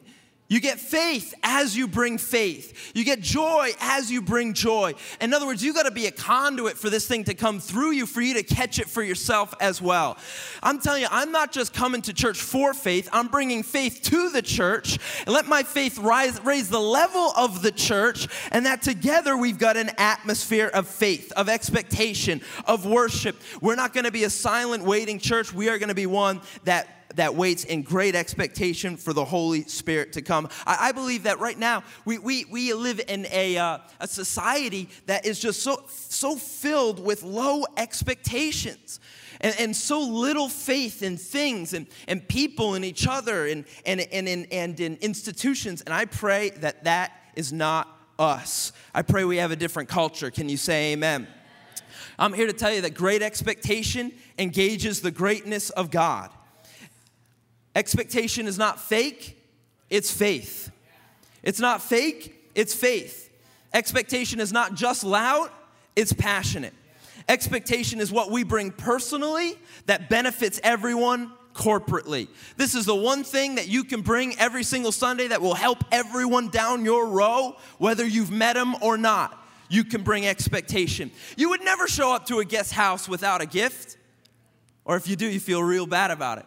You 0.49 0.59
get 0.59 0.79
faith 0.79 1.35
as 1.43 1.77
you 1.77 1.87
bring 1.87 2.17
faith. 2.17 2.91
You 2.95 3.05
get 3.05 3.21
joy 3.21 3.69
as 3.79 4.11
you 4.11 4.19
bring 4.19 4.55
joy. 4.55 4.95
In 5.21 5.31
other 5.31 5.45
words, 5.45 5.63
you 5.63 5.75
got 5.75 5.83
to 5.83 5.91
be 5.91 6.07
a 6.07 6.11
conduit 6.11 6.75
for 6.75 6.89
this 6.89 7.07
thing 7.07 7.23
to 7.25 7.35
come 7.35 7.59
through 7.59 7.91
you, 7.91 8.07
for 8.07 8.19
you 8.19 8.33
to 8.33 8.41
catch 8.41 8.79
it 8.79 8.89
for 8.89 9.03
yourself 9.03 9.53
as 9.61 9.79
well. 9.79 10.17
I'm 10.63 10.79
telling 10.81 11.03
you, 11.03 11.07
I'm 11.11 11.31
not 11.31 11.51
just 11.51 11.71
coming 11.71 12.01
to 12.01 12.13
church 12.13 12.41
for 12.41 12.73
faith, 12.73 13.07
I'm 13.13 13.27
bringing 13.27 13.61
faith 13.61 14.01
to 14.05 14.31
the 14.31 14.41
church 14.41 14.97
and 15.19 15.29
let 15.35 15.45
my 15.45 15.61
faith 15.61 15.99
rise, 15.99 16.43
raise 16.43 16.67
the 16.67 16.79
level 16.79 17.31
of 17.37 17.61
the 17.61 17.71
church, 17.71 18.27
and 18.51 18.65
that 18.65 18.81
together 18.81 19.37
we've 19.37 19.59
got 19.59 19.77
an 19.77 19.91
atmosphere 19.99 20.71
of 20.73 20.87
faith, 20.87 21.31
of 21.33 21.47
expectation, 21.47 22.41
of 22.65 22.87
worship. 22.87 23.39
We're 23.61 23.75
not 23.75 23.93
going 23.93 24.05
to 24.05 24.11
be 24.11 24.23
a 24.23 24.31
silent 24.31 24.83
waiting 24.83 25.19
church, 25.19 25.53
we 25.53 25.69
are 25.69 25.77
going 25.77 25.89
to 25.89 25.95
be 25.95 26.07
one 26.07 26.41
that 26.63 26.98
that 27.15 27.35
waits 27.35 27.63
in 27.63 27.81
great 27.81 28.15
expectation 28.15 28.97
for 28.97 29.13
the 29.13 29.25
Holy 29.25 29.63
Spirit 29.63 30.13
to 30.13 30.21
come. 30.21 30.47
I, 30.65 30.89
I 30.89 30.91
believe 30.91 31.23
that 31.23 31.39
right 31.39 31.57
now 31.57 31.83
we, 32.05 32.17
we, 32.17 32.45
we 32.45 32.73
live 32.73 33.01
in 33.07 33.25
a, 33.31 33.57
uh, 33.57 33.79
a 33.99 34.07
society 34.07 34.89
that 35.07 35.25
is 35.25 35.39
just 35.39 35.63
so, 35.63 35.83
so 35.87 36.35
filled 36.35 37.03
with 37.03 37.23
low 37.23 37.65
expectations. 37.77 38.99
And, 39.41 39.55
and, 39.57 39.75
so 39.75 40.01
little 40.01 40.49
faith 40.49 41.01
in 41.01 41.15
things 41.15 41.73
and, 41.73 41.87
and 42.09 42.27
people 42.27 42.73
and 42.73 42.83
each 42.83 43.07
other 43.07 43.47
and, 43.47 43.63
and, 43.85 44.01
and, 44.11 44.27
and, 44.27 44.51
and 44.51 44.77
in 44.81 44.97
institutions. 44.97 45.81
And 45.81 45.93
I 45.93 46.05
pray 46.05 46.49
that 46.57 46.83
that 46.83 47.13
is 47.37 47.53
not 47.53 47.87
us. 48.19 48.73
I 48.93 49.01
pray 49.01 49.23
we 49.23 49.37
have 49.37 49.51
a 49.51 49.55
different 49.55 49.87
culture. 49.87 50.29
Can 50.29 50.49
you 50.49 50.57
say 50.57 50.91
amen? 50.91 51.25
I'm 52.19 52.33
here 52.33 52.47
to 52.47 52.53
tell 52.53 52.73
you 52.73 52.81
that 52.81 52.95
great 52.95 53.21
expectation 53.21 54.11
engages 54.37 54.99
the 55.01 55.11
greatness 55.11 55.69
of 55.69 55.89
God. 55.89 56.31
Expectation 57.75 58.47
is 58.47 58.57
not 58.57 58.79
fake, 58.79 59.37
it's 59.89 60.11
faith. 60.11 60.71
It's 61.43 61.59
not 61.59 61.81
fake, 61.81 62.49
it's 62.55 62.73
faith. 62.73 63.29
Expectation 63.73 64.39
is 64.39 64.51
not 64.51 64.73
just 64.73 65.03
loud, 65.03 65.49
it's 65.95 66.13
passionate. 66.13 66.73
Expectation 67.27 67.99
is 67.99 68.11
what 68.11 68.31
we 68.31 68.43
bring 68.43 68.71
personally 68.71 69.57
that 69.85 70.09
benefits 70.09 70.59
everyone 70.63 71.31
corporately. 71.53 72.27
This 72.57 72.73
is 72.73 72.85
the 72.85 72.95
one 72.95 73.23
thing 73.23 73.55
that 73.55 73.67
you 73.67 73.83
can 73.83 74.01
bring 74.01 74.37
every 74.39 74.63
single 74.63 74.91
Sunday 74.91 75.27
that 75.27 75.41
will 75.41 75.53
help 75.53 75.83
everyone 75.91 76.49
down 76.49 76.85
your 76.85 77.07
row, 77.07 77.55
whether 77.77 78.05
you've 78.05 78.31
met 78.31 78.53
them 78.53 78.75
or 78.81 78.97
not. 78.97 79.35
You 79.67 79.83
can 79.83 80.01
bring 80.01 80.25
expectation. 80.25 81.11
You 81.37 81.49
would 81.49 81.63
never 81.63 81.87
show 81.87 82.13
up 82.13 82.25
to 82.27 82.39
a 82.39 82.45
guest 82.45 82.73
house 82.73 83.07
without 83.07 83.41
a 83.41 83.45
gift, 83.45 83.97
or 84.85 84.95
if 84.95 85.07
you 85.07 85.15
do, 85.15 85.27
you 85.27 85.39
feel 85.39 85.61
real 85.61 85.85
bad 85.85 86.09
about 86.09 86.39
it. 86.39 86.45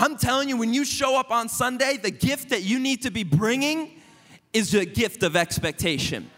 I'm 0.00 0.16
telling 0.16 0.48
you, 0.48 0.56
when 0.56 0.72
you 0.72 0.84
show 0.84 1.18
up 1.18 1.32
on 1.32 1.48
Sunday, 1.48 1.96
the 1.96 2.12
gift 2.12 2.50
that 2.50 2.62
you 2.62 2.78
need 2.78 3.02
to 3.02 3.10
be 3.10 3.24
bringing 3.24 4.00
is 4.52 4.70
the 4.70 4.86
gift 4.86 5.24
of 5.24 5.34
expectation. 5.34 6.30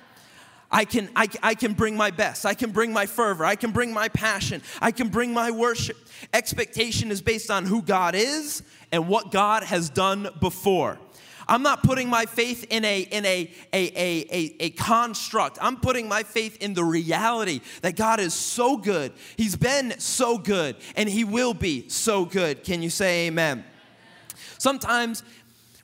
I 0.71 0.87
can, 0.87 1.11
I, 1.15 1.29
I 1.43 1.55
can 1.55 1.75
bring 1.75 1.95
my 1.95 2.11
best. 2.11 2.47
I 2.47 2.55
can 2.55 2.71
bring 2.71 2.91
my 2.91 3.05
fervor. 3.05 3.45
I 3.45 3.57
can 3.57 3.71
bring 3.71 3.93
my 3.93 4.09
passion. 4.09 4.63
I 4.81 4.93
can 4.93 5.09
bring 5.09 5.35
my 5.35 5.51
worship. 5.51 5.99
Expectation 6.33 7.11
is 7.11 7.21
based 7.21 7.51
on 7.51 7.67
who 7.67 7.83
God 7.83 8.15
is 8.15 8.63
and 8.93 9.09
what 9.09 9.31
God 9.31 9.63
has 9.65 9.91
done 9.91 10.29
before. 10.41 10.99
I'm 11.51 11.65
not 11.65 11.83
putting 11.83 12.09
my 12.09 12.27
faith 12.27 12.65
in 12.71 12.85
a, 12.85 13.01
in 13.01 13.27
a, 13.27 13.51
a, 13.73 13.89
a, 13.89 14.27
a, 14.31 14.57
a 14.61 14.71
construct. 14.71 15.59
I'm 15.61 15.79
putting 15.79 16.09
my 16.09 16.23
faith 16.23 16.63
in 16.63 16.75
the 16.75 16.85
reality 16.85 17.61
that 17.83 17.97
God 17.97 18.21
is 18.21 18.35
so 18.35 18.77
good. 18.77 19.13
He's 19.37 19.57
been 19.57 19.99
so 19.99 20.39
good, 20.39 20.77
and 20.95 21.09
He 21.09 21.25
will 21.25 21.53
be 21.53 21.89
so 21.89 22.25
good. 22.25 22.63
Can 22.63 22.83
you 22.83 22.89
say 22.89 23.27
amen? 23.27 23.65
Sometimes 24.59 25.25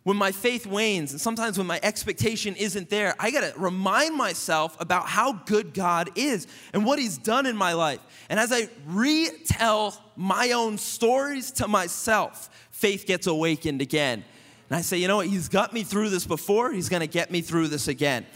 when 0.04 0.16
my 0.16 0.30
faith 0.30 0.66
wanes 0.66 1.10
and 1.10 1.20
sometimes 1.20 1.58
when 1.58 1.66
my 1.66 1.80
expectation 1.82 2.54
isn't 2.54 2.88
there, 2.88 3.16
I 3.18 3.32
gotta 3.32 3.52
remind 3.56 4.14
myself 4.14 4.80
about 4.80 5.08
how 5.08 5.32
good 5.32 5.74
God 5.74 6.10
is 6.14 6.46
and 6.74 6.84
what 6.86 7.00
He's 7.00 7.18
done 7.18 7.44
in 7.44 7.56
my 7.56 7.72
life. 7.72 7.98
And 8.30 8.38
as 8.38 8.52
I 8.52 8.68
retell 8.86 10.00
my 10.14 10.52
own 10.52 10.78
stories 10.78 11.50
to 11.52 11.66
myself, 11.66 12.50
faith 12.70 13.04
gets 13.04 13.26
awakened 13.26 13.82
again. 13.82 14.22
And 14.68 14.76
I 14.76 14.80
say, 14.82 14.98
you 14.98 15.08
know 15.08 15.16
what? 15.16 15.28
He's 15.28 15.48
got 15.48 15.72
me 15.72 15.84
through 15.84 16.10
this 16.10 16.26
before. 16.26 16.72
He's 16.72 16.88
going 16.88 17.00
to 17.00 17.06
get 17.06 17.30
me 17.30 17.40
through 17.40 17.68
this 17.68 17.88
again. 17.88 18.26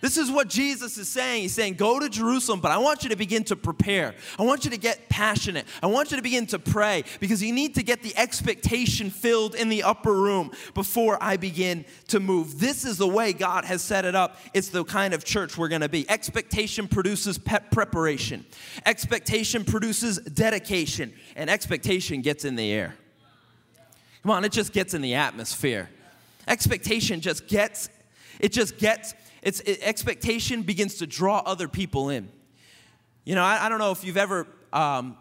This 0.00 0.16
is 0.16 0.30
what 0.30 0.48
Jesus 0.48 0.98
is 0.98 1.08
saying. 1.08 1.42
He's 1.42 1.54
saying, 1.54 1.74
Go 1.74 1.98
to 1.98 2.08
Jerusalem, 2.08 2.60
but 2.60 2.70
I 2.70 2.78
want 2.78 3.02
you 3.02 3.08
to 3.10 3.16
begin 3.16 3.44
to 3.44 3.56
prepare. 3.56 4.14
I 4.38 4.42
want 4.42 4.64
you 4.64 4.70
to 4.70 4.76
get 4.76 5.08
passionate. 5.08 5.66
I 5.82 5.86
want 5.86 6.10
you 6.10 6.16
to 6.16 6.22
begin 6.22 6.46
to 6.48 6.58
pray 6.58 7.04
because 7.18 7.42
you 7.42 7.52
need 7.52 7.74
to 7.76 7.82
get 7.82 8.02
the 8.02 8.16
expectation 8.16 9.10
filled 9.10 9.54
in 9.54 9.68
the 9.68 9.82
upper 9.82 10.12
room 10.12 10.50
before 10.74 11.18
I 11.20 11.36
begin 11.36 11.84
to 12.08 12.20
move. 12.20 12.58
This 12.58 12.84
is 12.84 12.98
the 12.98 13.08
way 13.08 13.32
God 13.32 13.64
has 13.64 13.82
set 13.82 14.04
it 14.04 14.14
up. 14.14 14.38
It's 14.52 14.68
the 14.68 14.84
kind 14.84 15.14
of 15.14 15.24
church 15.24 15.56
we're 15.56 15.68
going 15.68 15.80
to 15.80 15.88
be. 15.88 16.08
Expectation 16.10 16.88
produces 16.88 17.38
preparation, 17.38 18.44
expectation 18.84 19.64
produces 19.64 20.18
dedication, 20.18 21.12
and 21.36 21.48
expectation 21.48 22.20
gets 22.20 22.44
in 22.44 22.56
the 22.56 22.70
air. 22.70 22.94
Come 24.22 24.30
on, 24.30 24.44
it 24.44 24.52
just 24.52 24.72
gets 24.72 24.94
in 24.94 25.02
the 25.02 25.14
atmosphere. 25.14 25.88
Expectation 26.48 27.20
just 27.20 27.46
gets, 27.48 27.88
it 28.40 28.52
just 28.52 28.78
gets 28.78 29.14
it's 29.46 29.60
it, 29.60 29.78
expectation 29.80 30.62
begins 30.62 30.96
to 30.96 31.06
draw 31.06 31.38
other 31.46 31.68
people 31.68 32.08
in. 32.08 32.28
You 33.24 33.36
know, 33.36 33.44
I, 33.44 33.66
I 33.66 33.68
don't 33.68 33.78
know 33.78 33.92
if 33.92 34.02
you've 34.02 34.16
ever 34.16 34.44
um, 34.72 35.16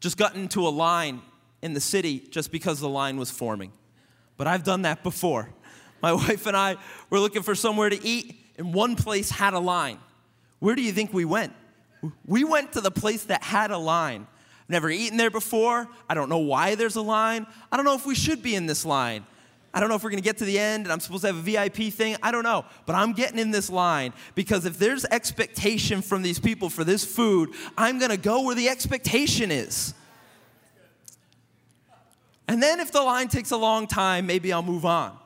just 0.00 0.16
gotten 0.16 0.40
into 0.40 0.66
a 0.66 0.70
line 0.70 1.20
in 1.60 1.74
the 1.74 1.80
city 1.80 2.20
just 2.30 2.52
because 2.52 2.80
the 2.80 2.88
line 2.88 3.18
was 3.18 3.30
forming, 3.30 3.70
but 4.38 4.46
I've 4.46 4.64
done 4.64 4.82
that 4.82 5.02
before. 5.02 5.50
My 6.00 6.12
wife 6.14 6.46
and 6.46 6.56
I 6.56 6.76
were 7.10 7.20
looking 7.20 7.42
for 7.42 7.54
somewhere 7.54 7.90
to 7.90 8.02
eat, 8.02 8.34
and 8.56 8.72
one 8.72 8.96
place 8.96 9.30
had 9.30 9.52
a 9.52 9.58
line. 9.58 9.98
Where 10.58 10.74
do 10.74 10.80
you 10.80 10.92
think 10.92 11.12
we 11.12 11.26
went? 11.26 11.52
We 12.24 12.44
went 12.44 12.72
to 12.72 12.80
the 12.80 12.90
place 12.90 13.24
that 13.24 13.42
had 13.42 13.70
a 13.70 13.78
line. 13.78 14.26
Never 14.70 14.88
eaten 14.88 15.16
there 15.16 15.32
before. 15.32 15.88
I 16.08 16.14
don't 16.14 16.28
know 16.28 16.38
why 16.38 16.76
there's 16.76 16.94
a 16.94 17.02
line. 17.02 17.44
I 17.72 17.76
don't 17.76 17.84
know 17.84 17.96
if 17.96 18.06
we 18.06 18.14
should 18.14 18.40
be 18.40 18.54
in 18.54 18.66
this 18.66 18.86
line. 18.86 19.26
I 19.74 19.80
don't 19.80 19.88
know 19.88 19.96
if 19.96 20.04
we're 20.04 20.10
gonna 20.10 20.22
get 20.22 20.38
to 20.38 20.44
the 20.44 20.60
end 20.60 20.84
and 20.84 20.92
I'm 20.92 21.00
supposed 21.00 21.22
to 21.22 21.26
have 21.26 21.36
a 21.36 21.42
VIP 21.42 21.92
thing. 21.92 22.16
I 22.22 22.30
don't 22.30 22.44
know. 22.44 22.64
But 22.86 22.94
I'm 22.94 23.12
getting 23.12 23.40
in 23.40 23.50
this 23.50 23.68
line 23.68 24.12
because 24.36 24.66
if 24.66 24.78
there's 24.78 25.04
expectation 25.06 26.02
from 26.02 26.22
these 26.22 26.38
people 26.38 26.70
for 26.70 26.84
this 26.84 27.04
food, 27.04 27.50
I'm 27.76 27.98
gonna 27.98 28.16
go 28.16 28.42
where 28.42 28.54
the 28.54 28.68
expectation 28.68 29.50
is. 29.50 29.92
And 32.46 32.62
then 32.62 32.78
if 32.78 32.92
the 32.92 33.02
line 33.02 33.26
takes 33.26 33.50
a 33.50 33.56
long 33.56 33.88
time, 33.88 34.24
maybe 34.24 34.52
I'll 34.52 34.62
move 34.62 34.84
on. 34.84 35.18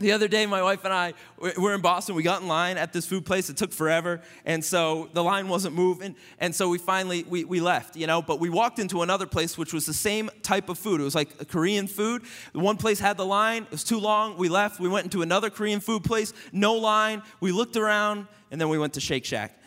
The 0.00 0.12
other 0.12 0.28
day, 0.28 0.46
my 0.46 0.62
wife 0.62 0.84
and 0.84 0.94
I 0.94 1.14
were 1.58 1.74
in 1.74 1.80
Boston. 1.80 2.14
We 2.14 2.22
got 2.22 2.40
in 2.40 2.46
line 2.46 2.76
at 2.76 2.92
this 2.92 3.04
food 3.04 3.26
place. 3.26 3.50
It 3.50 3.56
took 3.56 3.72
forever, 3.72 4.20
and 4.44 4.64
so 4.64 5.10
the 5.12 5.24
line 5.24 5.48
wasn't 5.48 5.74
moving. 5.74 6.14
And 6.38 6.54
so 6.54 6.68
we 6.68 6.78
finally 6.78 7.24
we, 7.28 7.42
we 7.42 7.60
left, 7.60 7.96
you 7.96 8.06
know. 8.06 8.22
But 8.22 8.38
we 8.38 8.48
walked 8.48 8.78
into 8.78 9.02
another 9.02 9.26
place 9.26 9.58
which 9.58 9.72
was 9.72 9.86
the 9.86 9.94
same 9.94 10.30
type 10.42 10.68
of 10.68 10.78
food. 10.78 11.00
It 11.00 11.04
was 11.04 11.16
like 11.16 11.30
a 11.40 11.44
Korean 11.44 11.88
food. 11.88 12.22
The 12.52 12.60
one 12.60 12.76
place 12.76 13.00
had 13.00 13.16
the 13.16 13.26
line. 13.26 13.64
It 13.64 13.72
was 13.72 13.82
too 13.82 13.98
long. 13.98 14.36
We 14.36 14.48
left. 14.48 14.78
We 14.78 14.88
went 14.88 15.02
into 15.04 15.22
another 15.22 15.50
Korean 15.50 15.80
food 15.80 16.04
place. 16.04 16.32
No 16.52 16.74
line. 16.74 17.22
We 17.40 17.50
looked 17.50 17.76
around, 17.76 18.28
and 18.52 18.60
then 18.60 18.68
we 18.68 18.78
went 18.78 18.94
to 18.94 19.00
Shake 19.00 19.24
Shack. 19.24 19.58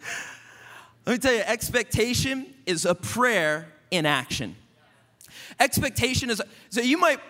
Let 1.06 1.12
me 1.12 1.18
tell 1.18 1.34
you, 1.34 1.42
expectation 1.42 2.54
is 2.66 2.86
a 2.86 2.96
prayer 2.96 3.68
in 3.92 4.04
action. 4.04 4.56
Expectation 5.60 6.28
is 6.28 6.42
so 6.70 6.80
you 6.80 6.98
might 6.98 7.20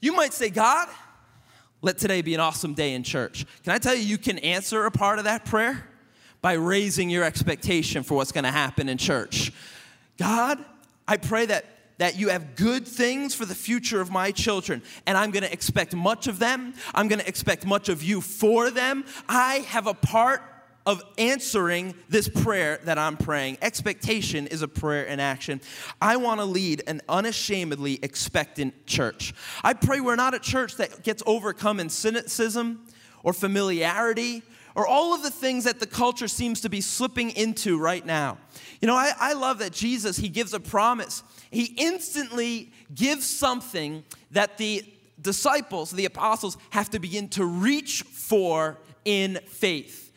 you 0.00 0.12
might 0.12 0.32
say, 0.32 0.50
God, 0.50 0.88
let 1.82 1.98
today 1.98 2.22
be 2.22 2.34
an 2.34 2.40
awesome 2.40 2.74
day 2.74 2.94
in 2.94 3.02
church. 3.02 3.46
Can 3.64 3.72
I 3.72 3.78
tell 3.78 3.94
you, 3.94 4.02
you 4.02 4.18
can 4.18 4.38
answer 4.38 4.84
a 4.84 4.90
part 4.90 5.18
of 5.18 5.24
that 5.24 5.44
prayer 5.44 5.86
by 6.42 6.54
raising 6.54 7.10
your 7.10 7.24
expectation 7.24 8.02
for 8.02 8.14
what's 8.14 8.32
to 8.44 8.50
happen 8.50 8.88
in 8.88 8.98
church. 8.98 9.52
God, 10.18 10.62
I 11.06 11.16
pray 11.16 11.46
that 11.46 11.64
that 12.00 12.16
you 12.18 12.30
have 12.30 12.56
good 12.56 12.88
things 12.88 13.34
for 13.34 13.44
the 13.44 13.54
future 13.54 14.00
of 14.00 14.10
my 14.10 14.30
children, 14.30 14.80
and 15.06 15.18
I'm 15.18 15.30
gonna 15.30 15.48
expect 15.52 15.94
much 15.94 16.28
of 16.28 16.38
them. 16.38 16.72
I'm 16.94 17.08
gonna 17.08 17.24
expect 17.26 17.66
much 17.66 17.90
of 17.90 18.02
you 18.02 18.22
for 18.22 18.70
them. 18.70 19.04
I 19.28 19.56
have 19.68 19.86
a 19.86 19.92
part 19.92 20.40
of 20.86 21.02
answering 21.18 21.94
this 22.08 22.28
prayer 22.28 22.80
that 22.84 22.98
I'm 22.98 23.16
praying. 23.16 23.58
Expectation 23.60 24.46
is 24.46 24.62
a 24.62 24.68
prayer 24.68 25.04
in 25.04 25.20
action. 25.20 25.60
I 26.00 26.16
want 26.16 26.40
to 26.40 26.44
lead 26.44 26.82
an 26.86 27.02
unashamedly 27.08 27.98
expectant 28.02 28.86
church. 28.86 29.34
I 29.62 29.74
pray 29.74 30.00
we're 30.00 30.16
not 30.16 30.34
a 30.34 30.38
church 30.38 30.76
that 30.76 31.02
gets 31.02 31.22
overcome 31.26 31.80
in 31.80 31.90
cynicism 31.90 32.86
or 33.22 33.32
familiarity 33.32 34.42
or 34.74 34.86
all 34.86 35.14
of 35.14 35.22
the 35.22 35.30
things 35.30 35.64
that 35.64 35.80
the 35.80 35.86
culture 35.86 36.28
seems 36.28 36.60
to 36.62 36.68
be 36.68 36.80
slipping 36.80 37.30
into 37.30 37.78
right 37.78 38.04
now. 38.04 38.38
You 38.80 38.86
know, 38.86 38.94
I, 38.94 39.12
I 39.18 39.32
love 39.34 39.58
that 39.58 39.72
Jesus, 39.72 40.16
he 40.16 40.28
gives 40.28 40.54
a 40.54 40.60
promise. 40.60 41.22
He 41.50 41.74
instantly 41.76 42.72
gives 42.94 43.26
something 43.26 44.04
that 44.30 44.58
the 44.58 44.84
disciples, 45.20 45.90
the 45.90 46.06
apostles, 46.06 46.56
have 46.70 46.88
to 46.90 46.98
begin 46.98 47.28
to 47.30 47.44
reach 47.44 48.02
for 48.02 48.78
in 49.04 49.38
faith. 49.46 50.09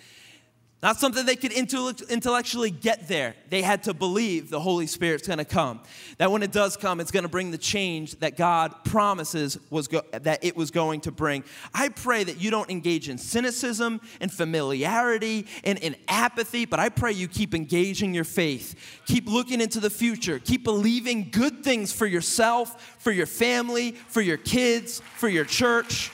Not 0.83 0.99
something 0.99 1.25
they 1.25 1.37
could 1.37 1.53
intellectually 1.53 2.69
get 2.69 3.07
there. 3.07 3.35
They 3.49 3.61
had 3.61 3.83
to 3.83 3.93
believe 3.93 4.49
the 4.49 4.59
Holy 4.59 4.85
Spirit's 4.85 5.25
gonna 5.25 5.45
come. 5.45 5.79
That 6.17 6.29
when 6.29 6.43
it 6.43 6.51
does 6.51 6.75
come, 6.75 6.99
it's 6.99 7.09
gonna 7.09 7.29
bring 7.29 7.51
the 7.51 7.57
change 7.57 8.19
that 8.19 8.35
God 8.35 8.83
promises 8.83 9.57
was 9.69 9.87
go- 9.87 10.03
that 10.11 10.43
it 10.43 10.57
was 10.57 10.71
going 10.71 10.99
to 11.01 11.11
bring. 11.11 11.45
I 11.73 11.87
pray 11.87 12.25
that 12.25 12.41
you 12.41 12.51
don't 12.51 12.69
engage 12.69 13.07
in 13.07 13.17
cynicism 13.17 14.01
and 14.19 14.29
familiarity 14.29 15.47
and 15.63 15.79
in 15.79 15.95
apathy, 16.09 16.65
but 16.65 16.81
I 16.81 16.89
pray 16.89 17.13
you 17.13 17.29
keep 17.29 17.55
engaging 17.55 18.13
your 18.13 18.25
faith. 18.25 18.75
Keep 19.05 19.29
looking 19.29 19.61
into 19.61 19.79
the 19.79 19.89
future. 19.89 20.37
Keep 20.37 20.65
believing 20.65 21.29
good 21.31 21.63
things 21.63 21.93
for 21.93 22.05
yourself, 22.05 22.97
for 22.99 23.13
your 23.13 23.25
family, 23.25 23.91
for 24.09 24.19
your 24.19 24.35
kids, 24.35 25.01
for 25.15 25.29
your 25.29 25.45
church. 25.45 26.11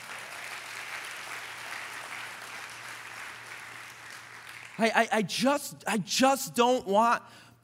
I, 4.80 4.86
I, 4.94 5.08
I, 5.18 5.22
just, 5.22 5.84
I 5.86 5.98
just 5.98 6.54
don't 6.54 6.86
want 6.86 7.22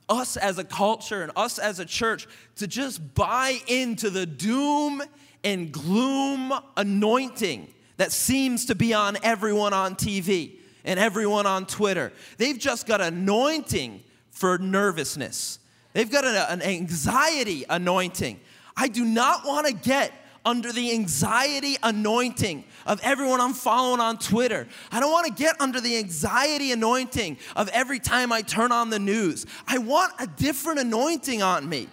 us 0.09 0.37
as 0.37 0.59
a 0.59 0.65
culture 0.65 1.23
and 1.23 1.33
us 1.37 1.59
as 1.59 1.81
a 1.81 1.85
church 1.85 2.29
to 2.57 2.67
just 2.67 3.15
buy 3.15 3.59
into 3.67 4.11
the 4.11 4.27
doom 4.27 5.03
and 5.43 5.73
gloom 5.73 6.53
anointing 6.77 7.73
that 7.97 8.13
seems 8.13 8.67
to 8.67 8.75
be 8.75 8.93
on 8.93 9.17
everyone 9.23 9.73
on 9.73 9.95
TV 9.95 10.59
and 10.85 11.01
everyone 11.01 11.47
on 11.47 11.67
Twitter. 11.67 12.13
They've 12.37 12.59
just 12.59 12.87
got 12.87 13.01
anointing 13.01 14.03
for 14.31 14.59
nervousness. 14.59 15.59
They've 15.93 16.11
got 16.11 16.25
an, 16.25 16.37
an 16.37 16.63
anxiety 16.63 17.65
anointing. 17.69 18.39
I 18.77 18.89
do 18.89 19.05
not 19.05 19.47
want 19.47 19.67
to 19.67 19.73
get 19.73 20.13
under 20.47 20.73
the 20.73 20.93
anxiety 20.93 21.77
anointing 21.83 22.65
of 22.87 23.01
everyone 23.03 23.41
I'm 23.41 23.53
following 23.53 24.01
on 24.01 24.17
Twitter. 24.17 24.69
I 24.93 25.01
don't 25.01 25.11
want 25.11 25.27
to 25.27 25.33
get 25.33 25.61
under 25.61 25.81
the 25.81 25.99
anxiety 25.99 26.71
anointing 26.71 27.37
of 27.57 27.69
every 27.71 27.99
time 27.99 28.33
I 28.33 28.43
turn 28.43 28.71
on 28.71 28.89
the 28.89 29.01
news. 29.01 29.45
I 29.67 29.79
want 29.79 30.13
a 30.21 30.29
different 30.29 30.79
anointing 30.79 31.43
on 31.43 31.69
me. 31.69 31.89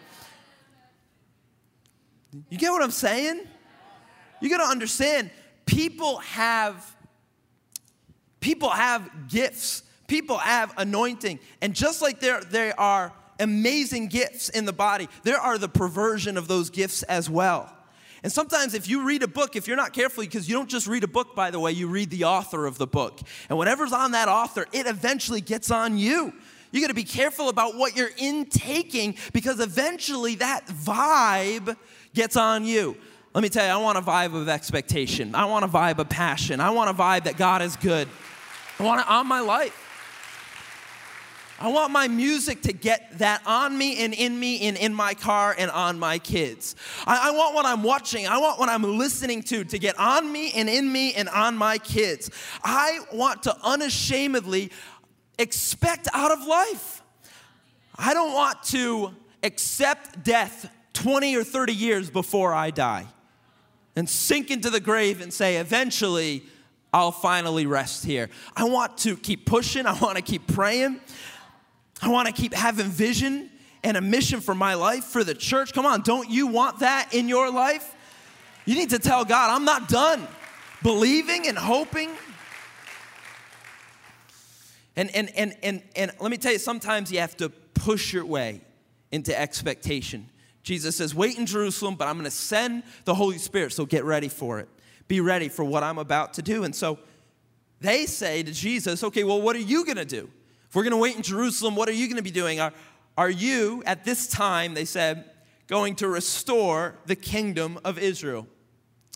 You 2.49 2.57
get 2.57 2.71
what 2.71 2.83
I'm 2.83 2.91
saying? 2.91 3.41
You 4.39 4.49
got 4.49 4.63
to 4.63 4.69
understand 4.69 5.31
people 5.65 6.17
have 6.17 6.95
people 8.39 8.69
have 8.69 9.29
gifts. 9.29 9.83
People 10.07 10.37
have 10.37 10.73
anointing. 10.77 11.39
And 11.61 11.73
just 11.73 12.01
like 12.01 12.19
there 12.19 12.41
there 12.41 12.79
are 12.79 13.13
amazing 13.39 14.07
gifts 14.07 14.49
in 14.49 14.65
the 14.65 14.73
body, 14.73 15.09
there 15.23 15.39
are 15.39 15.57
the 15.57 15.69
perversion 15.69 16.37
of 16.37 16.47
those 16.47 16.69
gifts 16.69 17.01
as 17.03 17.29
well. 17.29 17.75
And 18.23 18.31
sometimes, 18.31 18.73
if 18.73 18.87
you 18.87 19.05
read 19.05 19.21
a 19.21 19.27
book, 19.27 19.57
if 19.57 19.67
you're 19.67 19.77
not 19.77 19.91
careful, 19.91 20.23
because 20.23 20.47
you 20.47 20.55
don't 20.55 20.69
just 20.69 20.87
read 20.87 21.03
a 21.03 21.07
book, 21.07 21.35
by 21.35 21.51
the 21.51 21.59
way, 21.59 21.73
you 21.73 21.87
read 21.87 22.09
the 22.09 22.23
author 22.23 22.65
of 22.65 22.77
the 22.77 22.87
book. 22.87 23.19
And 23.49 23.57
whatever's 23.57 23.91
on 23.91 24.11
that 24.11 24.29
author, 24.29 24.65
it 24.71 24.87
eventually 24.87 25.41
gets 25.41 25.69
on 25.69 25.97
you. 25.97 26.33
You 26.71 26.81
gotta 26.81 26.93
be 26.93 27.03
careful 27.03 27.49
about 27.49 27.75
what 27.75 27.95
you're 27.95 28.11
intaking 28.17 29.15
because 29.31 29.59
eventually 29.59 30.35
that 30.35 30.65
vibe 30.67 31.75
gets 32.15 32.35
on 32.35 32.65
you. 32.65 32.97
Let 33.33 33.43
me 33.43 33.49
tell 33.49 33.65
you, 33.65 33.71
I 33.71 33.77
want 33.77 33.97
a 33.97 34.01
vibe 34.01 34.33
of 34.33 34.47
expectation. 34.47 35.35
I 35.35 35.45
want 35.45 35.65
a 35.65 35.67
vibe 35.67 35.99
of 35.99 36.07
passion. 36.07 36.59
I 36.59 36.69
want 36.69 36.89
a 36.89 36.93
vibe 36.93 37.25
that 37.25 37.35
God 37.35 37.61
is 37.61 37.75
good. 37.75 38.07
I 38.79 38.83
want 38.83 39.01
it 39.01 39.07
on 39.07 39.27
my 39.27 39.41
life. 39.41 39.82
I 41.63 41.67
want 41.69 41.93
my 41.93 42.09
music 42.09 42.63
to 42.63 42.73
get 42.73 43.19
that 43.19 43.41
on 43.45 43.77
me 43.77 44.03
and 44.03 44.13
in 44.13 44.37
me 44.37 44.67
and 44.67 44.75
in 44.75 44.93
my 44.93 45.13
car 45.13 45.55
and 45.57 45.71
on 45.71 45.97
my 45.97 46.19
kids. 46.19 46.75
I, 47.07 47.29
I, 47.29 47.31
want 47.31 47.55
what 47.55 47.65
I'm 47.65 47.83
watching, 47.83 48.27
I 48.27 48.37
want 48.37 48.59
what 48.59 48.67
I'm 48.67 48.83
listening 48.83 49.41
to 49.43 49.63
to 49.63 49.79
get 49.79 49.97
on 49.97 50.29
me 50.29 50.51
and 50.51 50.69
in 50.69 50.91
me 50.91 51.13
and 51.13 51.29
on 51.29 51.55
my 51.55 51.77
kids. 51.77 52.29
I 52.65 52.99
want 53.13 53.43
to 53.43 53.55
unashamedly 53.63 54.71
expect 55.39 56.09
out 56.13 56.31
of 56.31 56.45
life. 56.45 57.01
I 57.95 58.13
don't 58.13 58.33
want 58.33 58.61
to 58.63 59.15
accept 59.41 60.21
death 60.21 60.69
20 60.91 61.37
or 61.37 61.45
30 61.45 61.73
years 61.73 62.09
before 62.09 62.53
I 62.53 62.71
die 62.71 63.05
and 63.95 64.09
sink 64.09 64.51
into 64.51 64.69
the 64.69 64.81
grave 64.81 65.21
and 65.21 65.33
say, 65.33 65.55
eventually, 65.55 66.43
I'll 66.93 67.13
finally 67.13 67.65
rest 67.65 68.03
here. 68.05 68.29
I 68.53 68.65
want 68.65 68.97
to 68.99 69.15
keep 69.15 69.45
pushing. 69.45 69.85
I 69.85 69.97
want 69.99 70.17
to 70.17 70.21
keep 70.21 70.45
praying. 70.45 70.99
I 72.03 72.09
want 72.09 72.27
to 72.27 72.33
keep 72.33 72.53
having 72.53 72.87
vision 72.87 73.49
and 73.81 73.95
a 73.95 74.01
mission 74.01 74.41
for 74.41 74.53
my 74.53 74.73
life, 74.73 75.05
for 75.05 75.23
the 75.23 75.33
church. 75.33 75.71
Come 75.73 75.85
on, 75.85 76.01
don't 76.01 76.29
you 76.29 76.47
want 76.47 76.79
that 76.79 77.13
in 77.13 77.29
your 77.29 77.49
life? 77.49 77.95
You 78.65 78.75
need 78.75 78.89
to 78.89 78.99
tell 78.99 79.23
God, 79.23 79.49
I'm 79.49 79.63
not 79.63 79.87
done. 79.87 80.27
believing 80.83 81.47
and 81.47 81.57
hoping. 81.57 82.09
And, 84.97 85.09
and, 85.15 85.29
and, 85.35 85.55
and, 85.63 85.81
and 85.95 86.11
let 86.19 86.29
me 86.29 86.37
tell 86.37 86.51
you, 86.51 86.59
sometimes 86.59 87.09
you 87.09 87.19
have 87.19 87.37
to 87.37 87.49
push 87.49 88.11
your 88.13 88.25
way 88.25 88.59
into 89.11 89.37
expectation. 89.37 90.29
Jesus 90.61 90.97
says, 90.97 91.15
Wait 91.15 91.37
in 91.37 91.45
Jerusalem, 91.45 91.95
but 91.95 92.07
I'm 92.07 92.15
going 92.15 92.25
to 92.25 92.31
send 92.31 92.83
the 93.05 93.15
Holy 93.15 93.37
Spirit, 93.37 93.71
so 93.71 93.85
get 93.85 94.03
ready 94.03 94.27
for 94.27 94.59
it. 94.59 94.67
Be 95.07 95.21
ready 95.21 95.47
for 95.47 95.63
what 95.63 95.83
I'm 95.83 95.97
about 95.97 96.33
to 96.35 96.41
do. 96.41 96.63
And 96.63 96.75
so 96.75 96.99
they 97.79 98.05
say 98.05 98.43
to 98.43 98.51
Jesus, 98.51 99.03
Okay, 99.03 99.23
well, 99.23 99.41
what 99.41 99.55
are 99.55 99.59
you 99.59 99.85
going 99.85 99.97
to 99.97 100.05
do? 100.05 100.29
If 100.73 100.77
we're 100.77 100.85
going 100.85 100.93
to 100.93 100.97
wait 100.97 101.15
in 101.15 101.21
Jerusalem, 101.21 101.75
what 101.75 101.87
are 101.87 101.91
you 101.91 102.07
going 102.07 102.17
to 102.17 102.23
be 102.23 102.31
doing? 102.31 102.59
Are, 102.59 102.73
are 103.15 103.29
you, 103.29 103.83
at 103.85 104.05
this 104.05 104.25
time, 104.25 104.73
they 104.73 104.85
said, 104.85 105.29
going 105.67 105.95
to 105.97 106.07
restore 106.07 106.95
the 107.05 107.15
kingdom 107.15 107.79
of 107.85 107.99
Israel? 107.99 108.47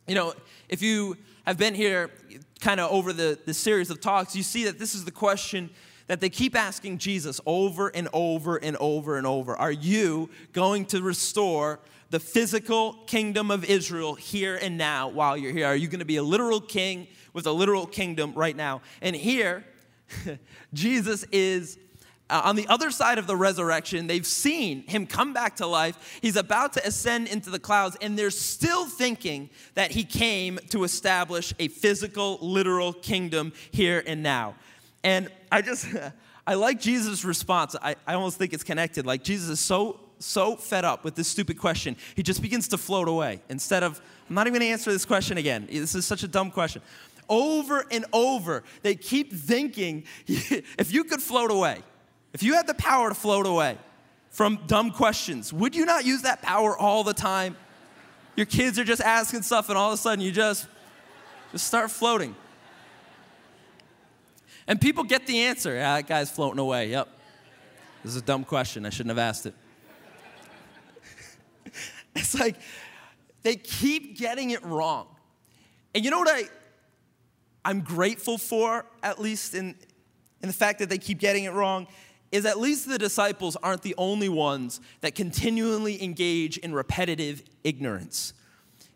You 0.07 0.13
know, 0.13 0.35
if 0.69 0.83
you 0.83 1.17
have 1.47 1.57
been 1.57 1.73
here 1.73 2.11
kind 2.59 2.79
of 2.79 2.91
over 2.91 3.11
the, 3.11 3.39
the 3.43 3.55
series 3.55 3.89
of 3.89 3.99
talks, 3.99 4.35
you 4.35 4.43
see 4.43 4.65
that 4.65 4.77
this 4.77 4.93
is 4.93 5.03
the 5.03 5.09
question 5.09 5.71
that 6.05 6.21
they 6.21 6.29
keep 6.29 6.55
asking 6.55 6.99
Jesus 6.99 7.41
over 7.47 7.87
and 7.87 8.07
over 8.13 8.57
and 8.57 8.77
over 8.77 9.17
and 9.17 9.25
over. 9.25 9.55
Are 9.55 9.71
you 9.71 10.29
going 10.53 10.85
to 10.85 11.01
restore 11.01 11.79
the 12.11 12.19
physical 12.19 12.93
kingdom 13.07 13.49
of 13.49 13.65
Israel 13.65 14.13
here 14.13 14.59
and 14.61 14.77
now 14.77 15.07
while 15.07 15.35
you're 15.35 15.53
here? 15.53 15.65
Are 15.65 15.75
you 15.75 15.87
going 15.87 16.01
to 16.01 16.05
be 16.05 16.17
a 16.17 16.23
literal 16.23 16.61
king 16.61 17.07
with 17.33 17.47
a 17.47 17.51
literal 17.51 17.87
kingdom 17.87 18.33
right 18.35 18.55
now? 18.55 18.81
And 19.01 19.15
here, 19.15 19.65
Jesus 20.73 21.23
is 21.31 21.77
uh, 22.29 22.41
on 22.43 22.55
the 22.55 22.67
other 22.67 22.91
side 22.91 23.17
of 23.17 23.27
the 23.27 23.35
resurrection, 23.35 24.07
they've 24.07 24.25
seen 24.25 24.83
him 24.83 25.07
come 25.07 25.33
back 25.33 25.55
to 25.57 25.65
life. 25.65 26.19
He's 26.21 26.35
about 26.35 26.73
to 26.73 26.85
ascend 26.85 27.27
into 27.27 27.49
the 27.49 27.59
clouds, 27.59 27.95
and 28.01 28.19
they're 28.19 28.31
still 28.31 28.85
thinking 28.85 29.49
that 29.75 29.91
he 29.91 30.03
came 30.03 30.59
to 30.69 30.83
establish 30.83 31.53
a 31.59 31.69
physical, 31.69 32.37
literal 32.41 32.91
kingdom 32.91 33.53
here 33.71 34.03
and 34.05 34.23
now. 34.23 34.55
And 35.03 35.29
I 35.51 35.61
just, 35.61 35.87
I 36.47 36.55
like 36.55 36.81
Jesus' 36.81 37.23
response. 37.23 37.75
I, 37.81 37.95
I 38.05 38.15
almost 38.15 38.37
think 38.37 38.53
it's 38.53 38.63
connected. 38.63 39.05
Like, 39.05 39.23
Jesus 39.23 39.49
is 39.49 39.59
so, 39.61 40.01
so 40.19 40.57
fed 40.57 40.83
up 40.83 41.05
with 41.05 41.15
this 41.15 41.29
stupid 41.29 41.57
question, 41.57 41.95
he 42.15 42.23
just 42.23 42.41
begins 42.41 42.67
to 42.69 42.77
float 42.77 43.07
away. 43.07 43.41
Instead 43.47 43.83
of, 43.83 44.01
I'm 44.27 44.35
not 44.35 44.47
even 44.47 44.59
gonna 44.59 44.71
answer 44.71 44.91
this 44.91 45.05
question 45.05 45.37
again. 45.37 45.67
This 45.71 45.95
is 45.95 46.05
such 46.05 46.23
a 46.23 46.27
dumb 46.27 46.51
question. 46.51 46.81
Over 47.29 47.85
and 47.91 48.05
over, 48.13 48.63
they 48.83 48.95
keep 48.95 49.33
thinking, 49.33 50.05
if 50.27 50.93
you 50.93 51.03
could 51.03 51.21
float 51.21 51.51
away, 51.51 51.81
if 52.33 52.43
you 52.43 52.53
had 52.53 52.67
the 52.67 52.73
power 52.73 53.09
to 53.09 53.15
float 53.15 53.45
away 53.45 53.77
from 54.29 54.59
dumb 54.67 54.91
questions, 54.91 55.51
would 55.51 55.75
you 55.75 55.85
not 55.85 56.05
use 56.05 56.21
that 56.21 56.41
power 56.41 56.77
all 56.77 57.03
the 57.03 57.13
time? 57.13 57.57
Your 58.35 58.45
kids 58.45 58.77
are 58.77 58.83
just 58.83 59.01
asking 59.01 59.41
stuff, 59.41 59.69
and 59.69 59.77
all 59.77 59.89
of 59.89 59.95
a 59.95 59.97
sudden 59.97 60.23
you 60.23 60.31
just, 60.31 60.67
just 61.51 61.65
start 61.65 61.89
floating. 61.89 62.35
And 64.67 64.79
people 64.79 65.03
get 65.03 65.25
the 65.25 65.39
answer. 65.39 65.73
Yeah, 65.73 65.95
that 65.95 66.07
guy's 66.07 66.29
floating 66.29 66.59
away. 66.59 66.89
Yep. 66.89 67.07
This 68.03 68.11
is 68.11 68.21
a 68.21 68.25
dumb 68.25 68.43
question. 68.43 68.85
I 68.85 68.89
shouldn't 68.89 69.09
have 69.09 69.17
asked 69.17 69.45
it. 69.45 69.53
it's 72.15 72.37
like 72.37 72.57
they 73.43 73.55
keep 73.55 74.17
getting 74.17 74.51
it 74.51 74.63
wrong. 74.63 75.07
And 75.95 76.05
you 76.05 76.11
know 76.11 76.19
what 76.19 76.29
I 76.29 76.43
I'm 77.67 77.81
grateful 77.81 78.37
for, 78.37 78.85
at 79.03 79.19
least 79.19 79.53
in, 79.53 79.75
in 80.41 80.47
the 80.47 80.53
fact 80.53 80.79
that 80.79 80.87
they 80.87 80.97
keep 80.97 81.19
getting 81.19 81.43
it 81.43 81.51
wrong, 81.51 81.85
is 82.31 82.45
at 82.45 82.57
least 82.59 82.87
the 82.87 82.97
disciples 82.97 83.57
aren't 83.57 83.81
the 83.81 83.93
only 83.97 84.29
ones 84.29 84.79
that 85.01 85.15
continually 85.15 86.01
engage 86.01 86.57
in 86.59 86.73
repetitive 86.73 87.43
ignorance. 87.65 88.31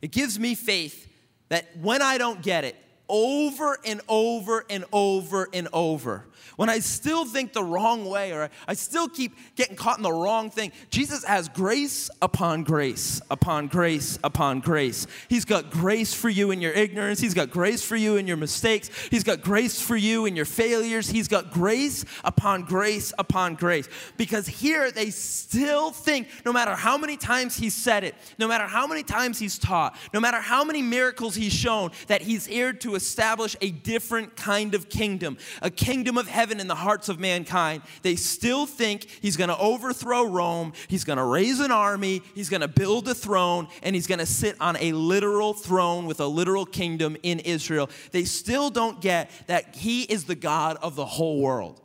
It 0.01 0.13
gives 0.13 0.39
me 0.39 0.55
faith 0.55 1.09
that 1.49 1.65
when 1.81 2.01
I 2.01 2.17
don't 2.17 2.41
get 2.41 2.63
it, 2.63 2.77
over 3.11 3.77
and 3.85 4.01
over 4.07 4.65
and 4.69 4.85
over 4.91 5.47
and 5.53 5.67
over, 5.73 6.25
when 6.55 6.69
I 6.69 6.79
still 6.79 7.25
think 7.25 7.53
the 7.53 7.63
wrong 7.63 8.05
way 8.05 8.33
or 8.33 8.49
I 8.67 8.73
still 8.73 9.07
keep 9.09 9.35
getting 9.55 9.75
caught 9.75 9.97
in 9.97 10.03
the 10.03 10.11
wrong 10.11 10.49
thing, 10.49 10.71
Jesus 10.89 11.23
has 11.23 11.49
grace 11.49 12.09
upon 12.21 12.63
grace 12.63 13.21
upon 13.31 13.67
grace 13.67 14.19
upon 14.23 14.59
grace. 14.59 15.07
He's 15.27 15.45
got 15.45 15.71
grace 15.71 16.13
for 16.13 16.29
you 16.29 16.51
in 16.51 16.61
your 16.61 16.73
ignorance, 16.73 17.19
He's 17.19 17.33
got 17.33 17.49
grace 17.49 17.83
for 17.83 17.95
you 17.95 18.17
in 18.17 18.27
your 18.27 18.37
mistakes, 18.37 18.89
He's 19.09 19.23
got 19.23 19.41
grace 19.41 19.81
for 19.81 19.95
you 19.95 20.25
in 20.25 20.35
your 20.35 20.45
failures, 20.45 21.09
He's 21.09 21.27
got 21.27 21.51
grace 21.51 22.05
upon 22.23 22.63
grace 22.63 23.13
upon 23.17 23.55
grace. 23.55 23.89
Because 24.17 24.47
here 24.47 24.91
they 24.91 25.09
still 25.09 25.91
think, 25.91 26.27
no 26.45 26.53
matter 26.53 26.75
how 26.75 26.97
many 26.97 27.17
times 27.17 27.57
He's 27.57 27.73
said 27.73 28.03
it, 28.03 28.15
no 28.37 28.47
matter 28.47 28.67
how 28.67 28.87
many 28.87 29.03
times 29.03 29.39
He's 29.39 29.57
taught, 29.57 29.97
no 30.13 30.19
matter 30.19 30.39
how 30.39 30.63
many 30.63 30.81
miracles 30.81 31.35
He's 31.35 31.53
shown, 31.53 31.91
that 32.07 32.21
He's 32.21 32.45
here 32.45 32.73
to 32.73 32.95
establish 33.01 33.55
a 33.61 33.71
different 33.71 34.35
kind 34.35 34.75
of 34.75 34.87
kingdom, 34.87 35.37
a 35.61 35.71
kingdom 35.71 36.17
of 36.17 36.27
heaven 36.27 36.59
in 36.59 36.67
the 36.67 36.75
hearts 36.75 37.09
of 37.09 37.19
mankind, 37.19 37.81
they 38.03 38.15
still 38.15 38.67
think 38.67 39.07
he's 39.21 39.35
going 39.35 39.49
to 39.49 39.57
overthrow 39.57 40.23
Rome, 40.23 40.73
he's 40.87 41.03
going 41.03 41.17
to 41.17 41.23
raise 41.23 41.59
an 41.59 41.71
army, 41.71 42.21
he's 42.35 42.49
going 42.49 42.61
to 42.61 42.67
build 42.67 43.07
a 43.07 43.15
throne, 43.15 43.67
and 43.81 43.95
he's 43.95 44.05
going 44.05 44.19
to 44.19 44.25
sit 44.25 44.55
on 44.61 44.77
a 44.77 44.91
literal 44.93 45.53
throne 45.53 46.05
with 46.05 46.19
a 46.19 46.27
literal 46.27 46.65
kingdom 46.65 47.17
in 47.23 47.39
Israel. 47.39 47.89
They 48.11 48.23
still 48.23 48.69
don't 48.69 49.01
get 49.01 49.31
that 49.47 49.75
he 49.75 50.03
is 50.03 50.25
the 50.25 50.35
God 50.35 50.77
of 50.81 50.95
the 50.95 51.05
whole 51.05 51.41
world 51.41 51.81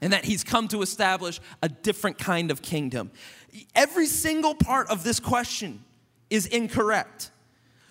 and 0.00 0.14
that 0.14 0.24
he's 0.24 0.42
come 0.42 0.66
to 0.68 0.80
establish 0.80 1.40
a 1.62 1.68
different 1.68 2.16
kind 2.18 2.50
of 2.50 2.62
kingdom. 2.62 3.10
Every 3.74 4.06
single 4.06 4.54
part 4.54 4.88
of 4.88 5.04
this 5.04 5.20
question 5.20 5.84
is 6.30 6.46
incorrect. 6.46 7.30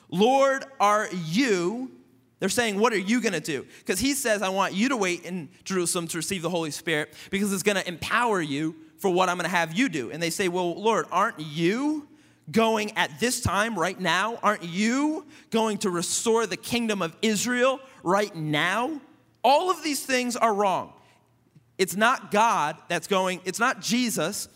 Lord, 0.09 0.65
are 0.79 1.07
you 1.13 1.91
they're 2.39 2.49
saying, 2.49 2.79
What 2.79 2.93
are 2.93 2.97
you 2.97 3.21
going 3.21 3.33
to 3.33 3.39
do? 3.39 3.65
Because 3.79 3.99
he 3.99 4.13
says, 4.13 4.41
I 4.41 4.49
want 4.49 4.73
you 4.73 4.89
to 4.89 4.97
wait 4.97 5.25
in 5.25 5.49
Jerusalem 5.63 6.07
to 6.09 6.17
receive 6.17 6.41
the 6.41 6.49
Holy 6.49 6.71
Spirit 6.71 7.13
because 7.29 7.51
it's 7.53 7.63
going 7.63 7.77
to 7.77 7.87
empower 7.87 8.41
you 8.41 8.75
for 8.97 9.09
what 9.09 9.29
I'm 9.29 9.37
going 9.37 9.49
to 9.49 9.55
have 9.55 9.77
you 9.77 9.89
do. 9.89 10.11
And 10.11 10.21
they 10.21 10.29
say, 10.29 10.47
Well, 10.47 10.73
Lord, 10.73 11.05
aren't 11.11 11.39
you 11.39 12.07
going 12.51 12.97
at 12.97 13.19
this 13.19 13.41
time, 13.41 13.77
right 13.77 13.99
now? 13.99 14.39
Aren't 14.41 14.63
you 14.63 15.25
going 15.51 15.77
to 15.79 15.89
restore 15.89 16.47
the 16.47 16.57
kingdom 16.57 17.01
of 17.01 17.15
Israel 17.21 17.79
right 18.03 18.33
now? 18.35 19.01
All 19.43 19.69
of 19.69 19.83
these 19.83 20.05
things 20.05 20.35
are 20.35 20.53
wrong. 20.53 20.93
It's 21.77 21.95
not 21.95 22.31
God 22.31 22.77
that's 22.89 23.07
going, 23.07 23.39
it's 23.45 23.59
not 23.59 23.81
Jesus 23.81 24.49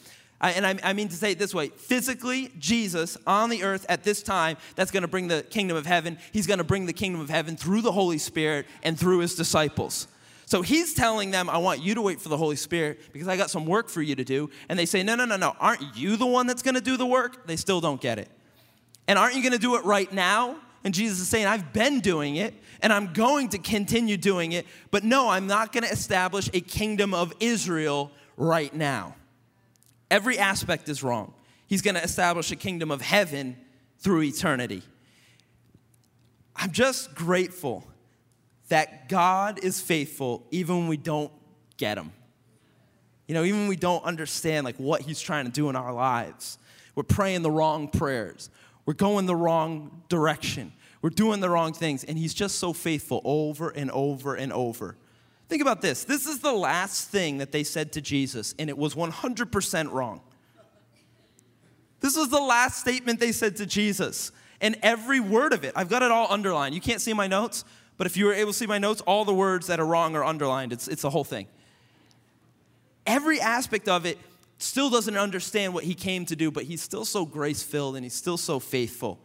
and 0.50 0.66
I, 0.66 0.78
I 0.84 0.94
mean 0.94 1.08
to 1.08 1.16
say 1.16 1.32
it 1.32 1.40
this 1.40 1.54
way 1.54 1.70
physically, 1.70 2.52
Jesus 2.60 3.18
on 3.26 3.50
the 3.50 3.64
earth 3.64 3.86
at 3.88 4.04
this 4.04 4.22
time, 4.22 4.58
that's 4.76 4.92
going 4.92 5.02
to 5.02 5.08
bring 5.08 5.28
the 5.28 5.44
kingdom 5.44 5.78
of 5.78 5.86
heaven. 5.86 6.18
He's 6.32 6.48
going 6.48 6.58
to 6.58 6.64
bring 6.64 6.86
the 6.86 6.94
kingdom 6.94 7.22
of 7.22 7.30
heaven 7.30 7.56
through 7.56 7.82
the 7.82 7.92
Holy 7.92 8.18
Spirit 8.18 8.66
and 8.84 9.00
through 9.00 9.20
his 9.20 9.36
disciples. 9.36 10.08
So 10.46 10.62
he's 10.62 10.94
telling 10.94 11.32
them, 11.32 11.50
I 11.50 11.58
want 11.58 11.82
you 11.82 11.96
to 11.96 12.02
wait 12.02 12.22
for 12.22 12.30
the 12.30 12.38
Holy 12.38 12.58
Spirit 12.58 13.14
because 13.14 13.28
I 13.28 13.38
got 13.38 13.50
some 13.50 13.66
work 13.66 13.90
for 13.90 14.02
you 14.02 14.16
to 14.16 14.24
do. 14.24 14.50
And 14.70 14.78
they 14.78 14.86
say, 14.86 15.02
No, 15.02 15.16
no, 15.16 15.26
no, 15.26 15.38
no. 15.38 15.56
Aren't 15.60 15.96
you 15.96 16.18
the 16.18 16.28
one 16.28 16.46
that's 16.48 16.62
going 16.62 16.76
to 16.76 16.82
do 16.82 16.98
the 16.98 17.06
work? 17.06 17.48
They 17.48 17.56
still 17.56 17.82
don't 17.82 18.02
get 18.02 18.20
it. 18.20 18.30
And 19.08 19.18
aren't 19.18 19.36
you 19.36 19.42
going 19.42 19.54
to 19.54 19.60
do 19.60 19.76
it 19.76 19.86
right 19.86 20.12
now? 20.12 20.58
And 20.84 20.94
Jesus 20.94 21.20
is 21.20 21.30
saying, 21.30 21.46
I've 21.46 21.72
been 21.72 22.02
doing 22.02 22.36
it 22.36 22.54
and 22.82 22.92
I'm 22.92 23.14
going 23.14 23.50
to 23.50 23.58
continue 23.58 24.18
doing 24.18 24.52
it. 24.52 24.66
But 24.92 25.04
no, 25.04 25.30
I'm 25.30 25.48
not 25.48 25.72
going 25.72 25.86
to 25.86 25.90
establish 25.90 26.50
a 26.54 26.60
kingdom 26.60 27.14
of 27.14 27.34
Israel 27.40 28.12
right 28.36 28.74
now. 28.74 29.16
Every 30.14 30.38
aspect 30.38 30.90
is 30.90 31.02
wrong. 31.02 31.34
He's 31.66 31.82
going 31.82 31.96
to 31.96 32.04
establish 32.04 32.52
a 32.52 32.56
kingdom 32.56 32.92
of 32.92 33.02
heaven 33.02 33.58
through 33.98 34.22
eternity. 34.22 34.84
I'm 36.56 36.70
just 36.72 37.16
grateful 37.16 37.84
that 38.68 39.10
God 39.10 39.58
is 39.64 39.82
faithful 39.82 40.46
even 40.52 40.78
when 40.78 40.88
we 40.88 40.98
don't 40.98 41.32
get 41.78 41.98
him. 41.98 42.12
You 43.28 43.34
know, 43.34 43.44
even 43.44 43.62
when 43.62 43.70
we 43.70 43.76
don't 43.76 44.04
understand 44.04 44.66
like 44.66 44.76
what 44.76 45.02
he's 45.02 45.20
trying 45.20 45.46
to 45.46 45.52
do 45.52 45.68
in 45.70 45.76
our 45.76 45.92
lives. 45.92 46.60
We're 46.94 47.02
praying 47.02 47.42
the 47.42 47.50
wrong 47.50 47.88
prayers. 47.88 48.52
We're 48.86 48.94
going 48.94 49.26
the 49.26 49.36
wrong 49.36 50.04
direction. 50.10 50.74
We're 51.02 51.10
doing 51.10 51.40
the 51.40 51.50
wrong 51.50 51.74
things 51.74 52.04
and 52.04 52.20
he's 52.20 52.36
just 52.36 52.60
so 52.60 52.72
faithful 52.72 53.20
over 53.26 53.72
and 53.72 53.90
over 53.90 54.36
and 54.36 54.54
over. 54.54 54.96
Think 55.50 55.62
about 55.62 55.82
this. 55.82 56.04
This 56.04 56.26
is 56.26 56.40
the 56.40 56.54
last 56.54 57.10
thing 57.10 57.38
that 57.38 57.52
they 57.52 57.64
said 57.64 57.92
to 57.94 58.02
Jesus, 58.02 58.56
and 58.58 58.70
it 58.70 58.78
was 58.78 58.96
100% 58.96 59.92
wrong. 59.92 60.22
This 62.00 62.18
was 62.18 62.30
the 62.30 62.42
last 62.42 62.80
statement 62.80 63.20
they 63.20 63.32
said 63.32 63.58
to 63.58 63.66
Jesus, 63.66 64.32
and 64.62 64.78
every 64.82 65.20
word 65.20 65.54
of 65.54 65.64
it, 65.64 65.74
I've 65.76 65.90
got 65.90 66.02
it 66.02 66.12
all 66.12 66.28
underlined. 66.30 66.76
You 66.76 66.82
can't 66.82 67.02
see 67.02 67.14
my 67.14 67.28
notes, 67.28 67.66
but 67.98 68.08
if 68.08 68.18
you 68.18 68.26
were 68.26 68.34
able 68.34 68.52
to 68.52 68.58
see 68.58 68.68
my 68.68 68.78
notes, 68.78 69.02
all 69.02 69.26
the 69.26 69.34
words 69.34 69.68
that 69.68 69.80
are 69.80 69.86
wrong 69.86 70.16
are 70.16 70.24
underlined. 70.24 70.74
It's, 70.74 70.88
it's 70.88 71.04
the 71.04 71.10
whole 71.10 71.24
thing. 71.24 71.48
Every 73.06 73.40
aspect 73.40 73.88
of 73.88 74.06
it 74.06 74.18
still 74.58 74.90
doesn't 74.90 75.18
understand 75.18 75.74
what 75.74 75.84
he 75.84 75.94
came 75.94 76.26
to 76.26 76.36
do, 76.36 76.50
but 76.50 76.64
he's 76.64 76.82
still 76.82 77.06
so 77.06 77.26
grace 77.26 77.62
filled 77.62 77.96
and 77.96 78.06
he's 78.06 78.14
still 78.14 78.38
so 78.38 78.60
faithful. 78.60 79.20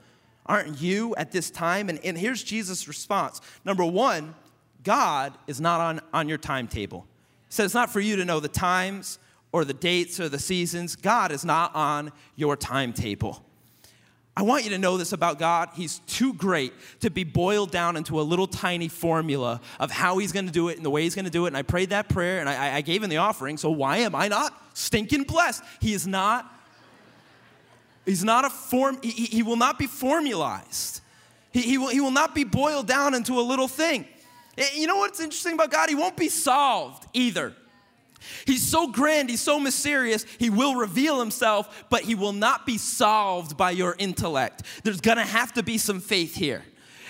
Aren't 0.47 0.81
you 0.81 1.15
at 1.17 1.31
this 1.31 1.51
time? 1.51 1.89
And, 1.89 2.01
and 2.05 2.17
here's 2.17 2.43
Jesus' 2.43 2.89
response. 2.89 3.41
Number 3.65 3.85
one, 3.85 4.35
God 4.85 5.37
is 5.47 5.61
not 5.61 5.81
on, 5.81 6.01
on 6.13 6.29
your 6.29 6.39
timetable. 6.39 7.07
He 7.49 7.55
said 7.55 7.65
it's 7.65 7.75
not 7.75 7.91
for 7.91 8.01
you 8.01 8.17
to 8.17 8.25
know 8.25 8.41
the 8.41 8.49
times 8.49 9.19
or 9.53 9.65
the 9.65 9.75
dates 9.75 10.21
or 10.21 10.29
the 10.29 10.39
seasons. 10.39 10.97
God 10.97 11.33
is 11.33 11.45
not 11.45 11.75
on 11.75 12.13
your 12.37 12.57
timetable. 12.57 13.45
I 14.39 14.43
want 14.43 14.63
you 14.63 14.71
to 14.71 14.79
know 14.79 14.97
this 14.97 15.13
about 15.13 15.41
God. 15.41 15.71
He's 15.75 15.99
too 16.07 16.33
great 16.33 16.73
to 17.01 17.11
be 17.11 17.25
boiled 17.25 17.73
down 17.73 17.97
into 17.97 18.21
a 18.21 18.23
little 18.23 18.47
tiny 18.47 18.87
formula 18.87 19.61
of 19.81 19.91
how 19.91 20.19
He's 20.19 20.31
going 20.31 20.47
to 20.47 20.53
do 20.53 20.69
it 20.69 20.77
and 20.77 20.87
the 20.87 20.91
way 20.91 21.03
He's 21.03 21.17
going 21.17 21.25
to 21.25 21.31
do 21.31 21.47
it. 21.47 21.49
And 21.49 21.57
I 21.57 21.63
prayed 21.63 21.91
that 21.91 22.09
prayer 22.09 22.39
and 22.39 22.49
I, 22.49 22.77
I 22.77 22.81
gave 22.83 23.03
Him 23.03 23.11
the 23.11 23.17
offering. 23.17 23.57
So 23.57 23.69
why 23.69 23.97
am 23.99 24.15
I 24.15 24.29
not 24.29 24.55
stinking 24.75 25.25
blessed? 25.25 25.65
He 25.81 25.93
is 25.93 26.07
not. 26.07 26.55
He's 28.07 28.23
not 28.23 28.45
a 28.45 28.51
form. 28.51 29.01
He, 29.03 29.11
he 29.11 29.43
will 29.43 29.57
not 29.57 29.77
be 29.77 29.89
formalized. 29.89 31.01
He, 31.53 31.63
he, 31.63 31.77
will, 31.79 31.89
he 31.89 32.01
will 32.01 32.13
not 32.13 32.33
be 32.33 32.45
boiled 32.45 32.87
down 32.87 33.15
into 33.15 33.41
a 33.41 33.43
little 33.43 33.67
thing. 33.67 34.07
Eh, 34.59 34.69
you 34.75 34.87
know 34.87 34.97
what's 34.97 35.21
interesting 35.21 35.55
about 35.55 35.71
God? 35.71 35.89
He 35.89 35.95
won't 35.95 36.17
be 36.17 36.29
solved 36.29 37.07
either. 37.15 37.55
He's 38.47 38.67
so 38.67 38.89
grand, 38.89 39.31
he's 39.31 39.41
so 39.41 39.61
mysterious, 39.61 40.25
he 40.39 40.51
will 40.51 40.75
reveal 40.75 41.21
himself, 41.21 41.87
but 41.89 42.03
he 42.03 42.17
will 42.17 42.33
not 42.33 42.67
be 42.67 42.77
solved 42.77 43.57
by 43.57 43.71
your 43.71 43.95
intellect. 43.97 44.65
There's 44.83 45.01
gonna 45.01 45.25
have 45.25 45.53
to 45.55 45.63
be 45.63 45.79
some 45.79 46.01
faith 46.01 46.35
here. 46.35 46.65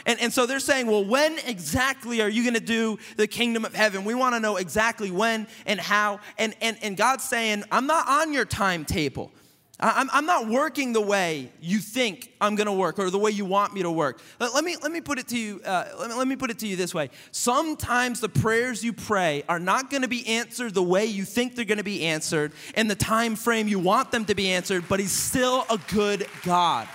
And, 0.05 0.21
and 0.21 0.33
so 0.33 0.47
they're 0.47 0.61
saying, 0.61 0.87
well, 0.87 1.05
when 1.05 1.39
exactly 1.41 2.21
are 2.21 2.29
you 2.29 2.45
gonna 2.45 2.61
do 2.61 2.99
the 3.17 3.27
kingdom 3.27 3.65
of 3.65 3.75
heaven? 3.75 4.05
We 4.05 4.15
wanna 4.15 4.41
know 4.41 4.57
exactly 4.57 5.11
when 5.11 5.47
and 5.67 5.81
how. 5.81 6.21
And, 6.37 6.55
and, 6.61 6.77
and 6.83 6.97
God's 6.97 7.25
saying, 7.25 7.65
I'm 7.73 7.87
not 7.87 8.07
on 8.07 8.33
your 8.33 8.45
timetable. 8.45 9.33
I'm, 9.81 10.11
I'm 10.13 10.27
not 10.27 10.49
working 10.49 10.93
the 10.93 11.01
way 11.01 11.53
you 11.61 11.79
think 11.79 12.33
I'm 12.41 12.57
going 12.57 12.67
to 12.67 12.73
work 12.73 12.99
or 12.99 13.11
the 13.11 13.19
way 13.19 13.31
you 13.31 13.45
want 13.45 13.73
me 13.73 13.83
to 13.83 13.91
work. 13.91 14.21
Let, 14.41 14.53
let 14.53 14.65
me, 14.65 14.77
let 14.83 14.91
me 14.91 15.01
put 15.01 15.21
it 15.21 15.29
to 15.29 15.39
you. 15.39 15.61
Uh, 15.65 15.85
let, 16.01 16.09
me, 16.09 16.17
let 16.17 16.27
me 16.27 16.35
put 16.35 16.51
it 16.51 16.59
to 16.61 16.67
you 16.67 16.75
this 16.75 16.93
way. 16.93 17.11
Sometimes 17.31 18.19
the 18.19 18.29
prayers 18.29 18.83
you 18.83 18.93
pray 18.93 19.45
are 19.49 19.61
not 19.61 19.89
going 19.89 20.03
to 20.03 20.09
be 20.09 20.27
answered 20.27 20.75
the 20.75 20.83
way 20.83 21.07
you 21.07 21.25
think 21.25 21.55
they're 21.55 21.65
going 21.65 21.79
to 21.79 21.85
be 21.85 22.05
answered 22.05 22.53
in 22.77 22.89
the 22.89 22.97
time 22.97 23.37
frame 23.37 23.69
you 23.69 23.79
want 23.79 24.11
them 24.11 24.25
to 24.25 24.35
be 24.35 24.51
answered. 24.51 24.85
But 24.89 24.99
He's 24.99 25.13
still 25.13 25.65
a 25.71 25.79
good 25.93 26.27
God. 26.43 26.89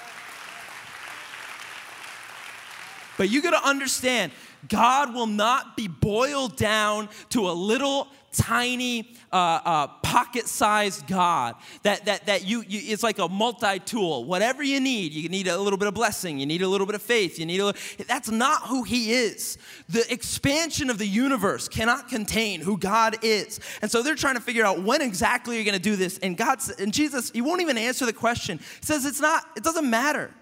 But 3.17 3.29
you 3.29 3.41
got 3.41 3.51
to 3.51 3.65
understand, 3.65 4.33
God 4.67 5.13
will 5.13 5.27
not 5.27 5.77
be 5.77 5.87
boiled 5.87 6.57
down 6.57 7.07
to 7.29 7.49
a 7.49 7.53
little 7.53 8.09
tiny 8.33 9.15
uh, 9.31 9.59
uh, 9.63 9.87
pocket-sized 9.87 11.07
God 11.07 11.55
that, 11.83 12.05
that, 12.05 12.25
that 12.25 12.45
you, 12.45 12.63
you, 12.67 12.91
it's 12.91 13.03
like 13.03 13.19
a 13.19 13.29
multi-tool. 13.29 14.25
Whatever 14.25 14.63
you 14.63 14.79
need, 14.79 15.13
you 15.13 15.29
need 15.29 15.47
a 15.47 15.57
little 15.57 15.77
bit 15.77 15.87
of 15.87 15.93
blessing, 15.93 16.39
you 16.39 16.45
need 16.45 16.61
a 16.61 16.67
little 16.67 16.85
bit 16.85 16.95
of 16.95 17.01
faith, 17.01 17.39
you 17.39 17.45
need 17.45 17.59
a 17.59 17.65
little, 17.65 17.81
that's 18.07 18.29
not 18.29 18.63
who 18.63 18.83
he 18.83 19.13
is. 19.13 19.57
The 19.89 20.11
expansion 20.11 20.89
of 20.89 20.97
the 20.97 21.07
universe 21.07 21.67
cannot 21.67 22.09
contain 22.09 22.61
who 22.61 22.77
God 22.77 23.17
is. 23.21 23.59
And 23.81 23.89
so 23.89 24.01
they're 24.01 24.15
trying 24.15 24.35
to 24.35 24.41
figure 24.41 24.65
out 24.65 24.83
when 24.83 25.01
exactly 25.01 25.55
you're 25.55 25.65
going 25.65 25.73
to 25.73 25.79
do 25.79 25.95
this. 25.95 26.17
And 26.19 26.35
God, 26.35 26.59
and 26.79 26.93
Jesus, 26.93 27.31
he 27.31 27.41
won't 27.41 27.61
even 27.61 27.77
answer 27.77 28.05
the 28.05 28.13
question. 28.13 28.57
He 28.57 28.85
says 28.85 29.05
it's 29.05 29.21
not, 29.21 29.45
it 29.55 29.63
doesn't 29.63 29.89
matter 29.89 30.33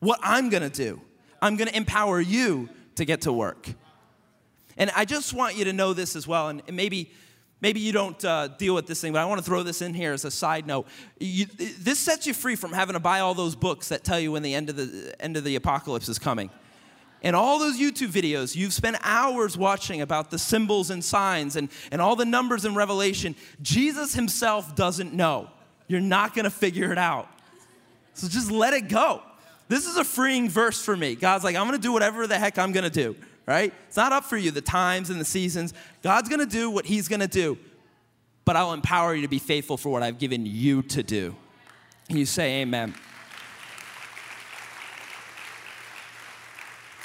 what 0.00 0.20
I'm 0.22 0.48
going 0.48 0.62
to 0.62 0.70
do. 0.70 1.00
I'm 1.42 1.56
going 1.56 1.68
to 1.68 1.76
empower 1.76 2.20
you 2.20 2.68
to 2.96 3.04
get 3.04 3.22
to 3.22 3.32
work. 3.32 3.74
And 4.76 4.90
I 4.96 5.04
just 5.04 5.32
want 5.32 5.56
you 5.56 5.64
to 5.64 5.72
know 5.72 5.92
this 5.92 6.16
as 6.16 6.26
well, 6.26 6.48
and 6.48 6.62
maybe 6.70 7.10
maybe 7.60 7.80
you 7.80 7.92
don't 7.92 8.22
uh, 8.24 8.48
deal 8.48 8.74
with 8.74 8.86
this 8.86 9.00
thing, 9.00 9.12
but 9.12 9.22
I 9.22 9.24
want 9.24 9.38
to 9.38 9.44
throw 9.44 9.62
this 9.62 9.80
in 9.80 9.94
here 9.94 10.12
as 10.12 10.26
a 10.26 10.30
side 10.30 10.66
note. 10.66 10.86
You, 11.18 11.46
this 11.46 11.98
sets 11.98 12.26
you 12.26 12.34
free 12.34 12.56
from 12.56 12.72
having 12.72 12.92
to 12.92 13.00
buy 13.00 13.20
all 13.20 13.32
those 13.32 13.56
books 13.56 13.88
that 13.88 14.04
tell 14.04 14.20
you 14.20 14.32
when 14.32 14.42
the 14.42 14.54
end 14.54 14.68
of 14.68 14.76
the 14.76 15.14
end 15.18 15.38
of 15.38 15.44
the 15.44 15.56
apocalypse 15.56 16.08
is 16.08 16.18
coming. 16.18 16.50
And 17.22 17.34
all 17.34 17.58
those 17.58 17.78
YouTube 17.78 18.08
videos 18.08 18.54
you've 18.54 18.74
spent 18.74 18.98
hours 19.02 19.56
watching 19.56 20.02
about 20.02 20.30
the 20.30 20.38
symbols 20.38 20.90
and 20.90 21.02
signs 21.02 21.56
and, 21.56 21.70
and 21.90 22.02
all 22.02 22.16
the 22.16 22.26
numbers 22.26 22.66
in 22.66 22.74
Revelation, 22.74 23.34
Jesus 23.62 24.14
himself 24.14 24.76
doesn't 24.76 25.14
know. 25.14 25.48
You're 25.88 26.02
not 26.02 26.34
going 26.34 26.44
to 26.44 26.50
figure 26.50 26.92
it 26.92 26.98
out. 26.98 27.28
So 28.12 28.28
just 28.28 28.50
let 28.50 28.74
it 28.74 28.88
go. 28.88 29.22
This 29.68 29.86
is 29.86 29.96
a 29.96 30.04
freeing 30.04 30.50
verse 30.50 30.84
for 30.84 30.94
me. 30.94 31.14
God's 31.14 31.44
like, 31.44 31.56
I'm 31.56 31.66
going 31.66 31.80
to 31.80 31.82
do 31.82 31.92
whatever 31.92 32.26
the 32.26 32.38
heck 32.38 32.58
I'm 32.58 32.72
going 32.72 32.84
to 32.84 32.90
do 32.90 33.16
right? 33.46 33.72
It's 33.88 33.96
not 33.96 34.12
up 34.12 34.24
for 34.24 34.36
you, 34.36 34.50
the 34.50 34.60
times 34.60 35.10
and 35.10 35.20
the 35.20 35.24
seasons. 35.24 35.74
God's 36.02 36.28
gonna 36.28 36.46
do 36.46 36.70
what 36.70 36.86
He's 36.86 37.08
gonna 37.08 37.28
do, 37.28 37.58
but 38.44 38.56
I'll 38.56 38.72
empower 38.72 39.14
you 39.14 39.22
to 39.22 39.28
be 39.28 39.38
faithful 39.38 39.76
for 39.76 39.90
what 39.90 40.02
I've 40.02 40.18
given 40.18 40.46
you 40.46 40.82
to 40.82 41.02
do. 41.02 41.36
And 42.08 42.18
You 42.18 42.26
say, 42.26 42.62
Amen. 42.62 42.94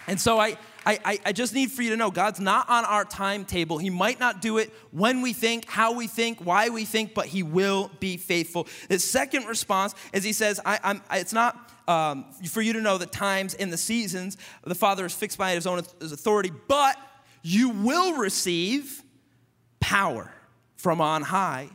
And 0.08 0.20
so 0.20 0.40
I, 0.40 0.58
I, 0.88 1.20
I 1.24 1.32
just 1.34 1.54
need 1.54 1.72
for 1.72 1.84
you 1.84 1.92
to 1.92 1.98
know 1.98 2.10
God's 2.10 2.40
not 2.40 2.68
on 2.68 2.84
our 2.86 3.06
timetable. 3.06 3.78
He 3.78 3.92
might 3.92 4.20
not 4.20 4.42
do 4.42 4.58
it 4.58 4.74
when 4.92 5.22
we 5.22 5.34
think, 5.34 5.66
how 5.70 5.94
we 5.94 6.08
think, 6.08 6.40
why 6.44 6.70
we 6.70 6.84
think, 6.84 7.14
but 7.14 7.28
He 7.28 7.44
will 7.44 7.92
be 8.00 8.18
faithful. 8.18 8.68
His 8.90 9.04
second 9.04 9.46
response 9.46 9.94
is 10.14 10.24
He 10.24 10.34
says, 10.34 10.60
I, 10.66 10.80
I'm, 10.84 11.04
it's 11.12 11.34
not 11.34 11.69
um, 11.90 12.26
for 12.48 12.62
you 12.62 12.74
to 12.74 12.82
know 12.82 13.00
the 13.00 13.08
times 13.08 13.56
and 13.56 13.74
the 13.74 13.78
seasons 13.78 14.38
the 14.64 14.76
Father 14.76 15.06
is 15.06 15.14
fixed 15.14 15.40
by 15.40 15.56
his 15.56 15.66
own 15.66 15.80
authority, 15.80 16.52
but 16.68 16.96
you 17.42 17.70
will 17.70 18.16
receive 18.16 19.02
power 19.80 20.32
from 20.76 21.02
on 21.02 21.24
high 21.24 21.68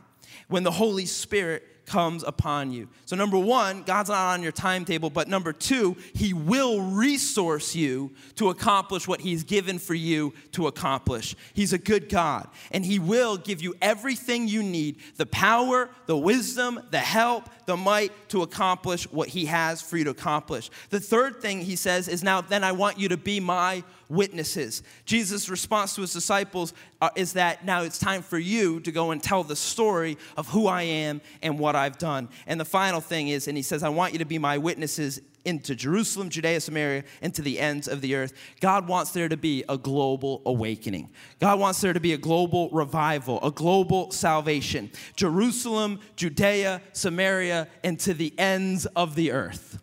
when 0.47 0.63
the 0.63 0.71
Holy 0.71 1.05
Spirit 1.05 1.63
comes 1.85 2.23
upon 2.23 2.71
you. 2.71 2.87
So, 3.05 3.15
number 3.15 3.37
one, 3.37 3.83
God's 3.83 4.09
not 4.09 4.33
on 4.33 4.41
your 4.41 4.51
timetable, 4.51 5.09
but 5.09 5.27
number 5.27 5.53
two, 5.53 5.95
He 6.13 6.33
will 6.33 6.81
resource 6.81 7.75
you 7.75 8.11
to 8.35 8.49
accomplish 8.49 9.07
what 9.07 9.21
He's 9.21 9.43
given 9.43 9.79
for 9.79 9.93
you 9.93 10.33
to 10.53 10.67
accomplish. 10.67 11.35
He's 11.53 11.73
a 11.73 11.77
good 11.77 12.09
God, 12.09 12.47
and 12.71 12.85
He 12.85 12.99
will 12.99 13.37
give 13.37 13.61
you 13.61 13.75
everything 13.81 14.47
you 14.47 14.63
need 14.63 14.97
the 15.17 15.25
power, 15.25 15.89
the 16.05 16.17
wisdom, 16.17 16.79
the 16.91 16.99
help, 16.99 17.49
the 17.65 17.77
might 17.77 18.11
to 18.29 18.41
accomplish 18.41 19.09
what 19.11 19.29
He 19.29 19.45
has 19.45 19.81
for 19.81 19.97
you 19.97 20.03
to 20.05 20.11
accomplish. 20.11 20.69
The 20.89 20.99
third 20.99 21.41
thing 21.41 21.61
He 21.61 21.75
says 21.75 22.07
is, 22.07 22.23
Now 22.23 22.41
then, 22.41 22.63
I 22.63 22.71
want 22.71 22.99
you 22.99 23.09
to 23.09 23.17
be 23.17 23.39
my 23.39 23.83
witnesses. 24.09 24.83
Jesus' 25.05 25.49
response 25.49 25.95
to 25.95 26.01
his 26.01 26.13
disciples 26.13 26.73
uh, 27.01 27.09
is 27.15 27.33
that 27.33 27.65
now 27.65 27.81
it's 27.81 27.99
time 27.99 28.21
for 28.21 28.37
you 28.37 28.79
to 28.81 28.91
go 28.91 29.11
and 29.11 29.21
tell 29.21 29.43
the 29.43 29.55
story 29.55 30.17
of 30.37 30.47
who 30.49 30.67
I 30.67 30.83
am 30.83 31.21
and 31.41 31.57
what 31.57 31.75
I've 31.75 31.97
done. 31.97 32.29
And 32.47 32.59
the 32.59 32.65
final 32.65 33.01
thing 33.01 33.29
is, 33.29 33.47
and 33.47 33.57
he 33.57 33.63
says, 33.63 33.83
I 33.83 33.89
want 33.89 34.13
you 34.13 34.19
to 34.19 34.25
be 34.25 34.37
my 34.37 34.57
witnesses 34.57 35.21
into 35.45 35.75
Jerusalem, 35.75 36.29
Judea, 36.29 36.59
Samaria, 36.59 37.03
and 37.21 37.33
to 37.35 37.41
the 37.41 37.59
ends 37.59 37.87
of 37.87 38.01
the 38.01 38.15
earth. 38.15 38.33
God 38.59 38.87
wants 38.87 39.11
there 39.11 39.29
to 39.29 39.37
be 39.37 39.63
a 39.69 39.77
global 39.77 40.41
awakening. 40.45 41.09
God 41.39 41.59
wants 41.59 41.81
there 41.81 41.93
to 41.93 41.99
be 41.99 42.13
a 42.13 42.17
global 42.17 42.69
revival, 42.71 43.39
a 43.41 43.51
global 43.51 44.11
salvation. 44.11 44.91
Jerusalem, 45.15 45.99
Judea, 46.15 46.81
Samaria, 46.93 47.67
and 47.83 47.99
to 48.01 48.13
the 48.13 48.33
ends 48.37 48.85
of 48.87 49.15
the 49.15 49.31
earth. 49.31 49.79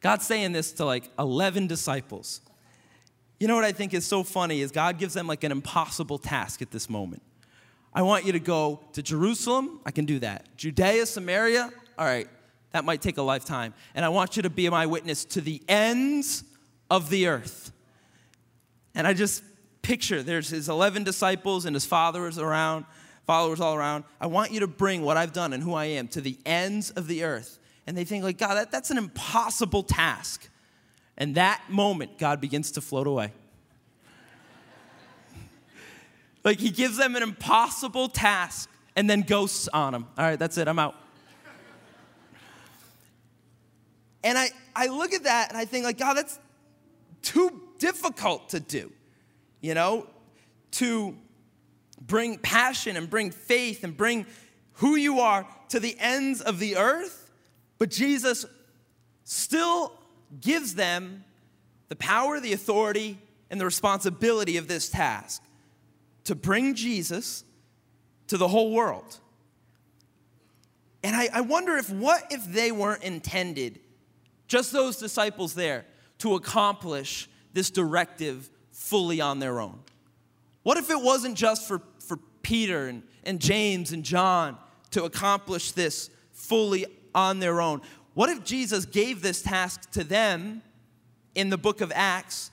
God's 0.00 0.26
saying 0.26 0.52
this 0.52 0.72
to 0.72 0.84
like 0.84 1.10
11 1.18 1.66
disciples. 1.66 2.40
You 3.40 3.48
know 3.48 3.54
what 3.54 3.64
I 3.64 3.72
think 3.72 3.92
is 3.92 4.06
so 4.06 4.22
funny 4.22 4.60
is 4.60 4.70
God 4.70 4.98
gives 4.98 5.14
them 5.14 5.26
like 5.26 5.44
an 5.44 5.52
impossible 5.52 6.18
task 6.18 6.62
at 6.62 6.70
this 6.70 6.88
moment. 6.88 7.22
I 7.92 8.02
want 8.02 8.24
you 8.24 8.32
to 8.32 8.40
go 8.40 8.80
to 8.92 9.02
Jerusalem. 9.02 9.80
I 9.86 9.90
can 9.90 10.04
do 10.04 10.18
that. 10.18 10.46
Judea, 10.56 11.06
Samaria. 11.06 11.70
All 11.98 12.04
right, 12.04 12.28
that 12.76 12.84
might 12.84 13.00
take 13.00 13.16
a 13.16 13.22
lifetime. 13.22 13.72
And 13.94 14.04
I 14.04 14.10
want 14.10 14.36
you 14.36 14.42
to 14.42 14.50
be 14.50 14.68
my 14.68 14.84
witness 14.84 15.24
to 15.24 15.40
the 15.40 15.62
ends 15.66 16.44
of 16.90 17.08
the 17.08 17.26
earth. 17.26 17.72
And 18.94 19.06
I 19.06 19.14
just 19.14 19.42
picture 19.80 20.22
there's 20.22 20.50
his 20.50 20.68
11 20.68 21.02
disciples 21.02 21.64
and 21.64 21.74
his 21.74 21.86
followers 21.86 22.38
around, 22.38 22.84
followers 23.26 23.60
all 23.60 23.74
around. 23.74 24.04
I 24.20 24.26
want 24.26 24.52
you 24.52 24.60
to 24.60 24.66
bring 24.66 25.00
what 25.00 25.16
I've 25.16 25.32
done 25.32 25.54
and 25.54 25.62
who 25.62 25.72
I 25.72 25.86
am 25.86 26.06
to 26.08 26.20
the 26.20 26.36
ends 26.44 26.90
of 26.90 27.06
the 27.06 27.24
earth. 27.24 27.58
And 27.86 27.96
they 27.96 28.04
think 28.04 28.22
like, 28.22 28.36
God, 28.36 28.56
that, 28.56 28.70
that's 28.70 28.90
an 28.90 28.98
impossible 28.98 29.82
task. 29.82 30.46
And 31.16 31.34
that 31.36 31.62
moment, 31.70 32.18
God 32.18 32.42
begins 32.42 32.72
to 32.72 32.82
float 32.82 33.06
away. 33.06 33.32
like 36.44 36.58
he 36.58 36.68
gives 36.68 36.98
them 36.98 37.16
an 37.16 37.22
impossible 37.22 38.10
task 38.10 38.68
and 38.94 39.08
then 39.08 39.22
ghosts 39.22 39.66
on 39.68 39.94
them. 39.94 40.08
All 40.18 40.26
right, 40.26 40.38
that's 40.38 40.58
it, 40.58 40.68
I'm 40.68 40.78
out. 40.78 40.94
And 44.26 44.36
I, 44.36 44.50
I 44.74 44.88
look 44.88 45.12
at 45.12 45.22
that 45.22 45.50
and 45.50 45.56
I 45.56 45.66
think, 45.66 45.84
like, 45.84 45.98
God, 45.98 46.14
that's 46.14 46.40
too 47.22 47.62
difficult 47.78 48.48
to 48.48 48.58
do, 48.58 48.90
you 49.60 49.72
know, 49.72 50.08
to 50.72 51.16
bring 52.04 52.36
passion 52.38 52.96
and 52.96 53.08
bring 53.08 53.30
faith 53.30 53.84
and 53.84 53.96
bring 53.96 54.26
who 54.72 54.96
you 54.96 55.20
are 55.20 55.46
to 55.68 55.78
the 55.78 55.96
ends 56.00 56.40
of 56.40 56.58
the 56.58 56.76
earth. 56.76 57.30
But 57.78 57.90
Jesus 57.90 58.44
still 59.22 59.92
gives 60.40 60.74
them 60.74 61.22
the 61.88 61.96
power, 61.96 62.40
the 62.40 62.52
authority, 62.52 63.18
and 63.48 63.60
the 63.60 63.64
responsibility 63.64 64.56
of 64.56 64.66
this 64.66 64.88
task 64.88 65.40
to 66.24 66.34
bring 66.34 66.74
Jesus 66.74 67.44
to 68.26 68.36
the 68.36 68.48
whole 68.48 68.72
world. 68.72 69.20
And 71.04 71.14
I, 71.14 71.28
I, 71.32 71.40
wonder 71.42 71.76
if 71.76 71.88
what 71.90 72.24
if 72.32 72.44
they 72.44 72.72
weren't 72.72 73.04
intended, 73.04 73.78
just 74.48 74.72
those 74.72 74.96
disciples 74.96 75.54
there, 75.54 75.84
to 76.18 76.34
accomplish 76.34 77.28
this 77.52 77.70
directive 77.70 78.48
fully 78.70 79.20
on 79.20 79.38
their 79.38 79.60
own? 79.60 79.80
What 80.62 80.76
if 80.76 80.90
it 80.90 81.00
wasn't 81.00 81.36
just 81.36 81.66
for, 81.68 81.80
for 81.98 82.18
Peter 82.42 82.88
and, 82.88 83.02
and 83.24 83.40
James 83.40 83.92
and 83.92 84.04
John 84.04 84.56
to 84.92 85.04
accomplish 85.04 85.72
this 85.72 86.10
fully 86.32 86.86
on 87.14 87.38
their 87.38 87.60
own? 87.60 87.80
what 88.16 88.30
if 88.30 88.44
Jesus 88.44 88.86
gave 88.86 89.20
this 89.20 89.42
task 89.42 89.90
to 89.90 90.02
them 90.02 90.62
in 91.34 91.50
the 91.50 91.58
book 91.58 91.82
of 91.82 91.92
Acts, 91.94 92.50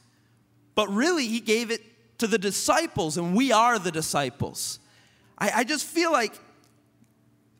but 0.76 0.90
really 0.90 1.26
he 1.26 1.40
gave 1.40 1.72
it 1.72 1.82
to 2.18 2.28
the 2.28 2.38
disciples, 2.38 3.18
and 3.18 3.34
we 3.34 3.54
are 3.54 3.80
the 3.80 3.90
disciples? 3.90 4.80
I, 5.38 5.52
I 5.56 5.64
just 5.64 5.86
feel 5.86 6.12
like 6.12 6.34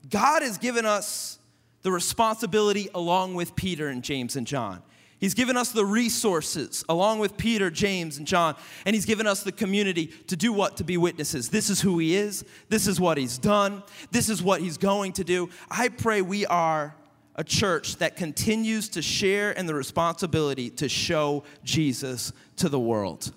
God 0.10 0.42
has 0.42 0.58
given 0.58 0.86
us 0.86 1.40
the 1.84 1.92
responsibility 1.92 2.90
along 2.96 3.36
with 3.36 3.56
Peter 3.56 3.90
and 3.90 4.04
James 4.04 4.36
and 4.36 4.48
John. 4.48 4.82
He's 5.20 5.34
given 5.34 5.56
us 5.56 5.72
the 5.72 5.86
resources 5.86 6.84
along 6.90 7.20
with 7.20 7.38
Peter, 7.38 7.72
James, 7.72 8.18
and 8.18 8.28
John, 8.28 8.56
and 8.86 8.94
He's 8.94 9.06
given 9.06 9.26
us 9.26 9.44
the 9.44 9.54
community 9.54 10.08
to 10.28 10.36
do 10.36 10.52
what? 10.52 10.76
To 10.78 10.84
be 10.84 10.98
witnesses. 10.98 11.50
This 11.50 11.70
is 11.70 11.80
who 11.80 11.98
He 12.00 12.16
is. 12.16 12.44
This 12.68 12.88
is 12.88 13.00
what 13.00 13.18
He's 13.18 13.38
done. 13.38 13.84
This 14.12 14.28
is 14.28 14.44
what 14.44 14.60
He's 14.60 14.78
going 14.78 15.14
to 15.14 15.24
do. 15.24 15.50
I 15.72 15.88
pray 15.88 16.22
we 16.22 16.46
are 16.48 16.96
a 17.36 17.44
church 17.44 17.98
that 17.98 18.18
continues 18.18 18.90
to 18.90 19.02
share 19.02 19.52
in 19.52 19.66
the 19.66 19.74
responsibility 19.74 20.70
to 20.72 20.90
show 20.90 21.44
Jesus 21.64 22.34
to 22.58 22.68
the 22.68 22.80
world. 22.80 23.32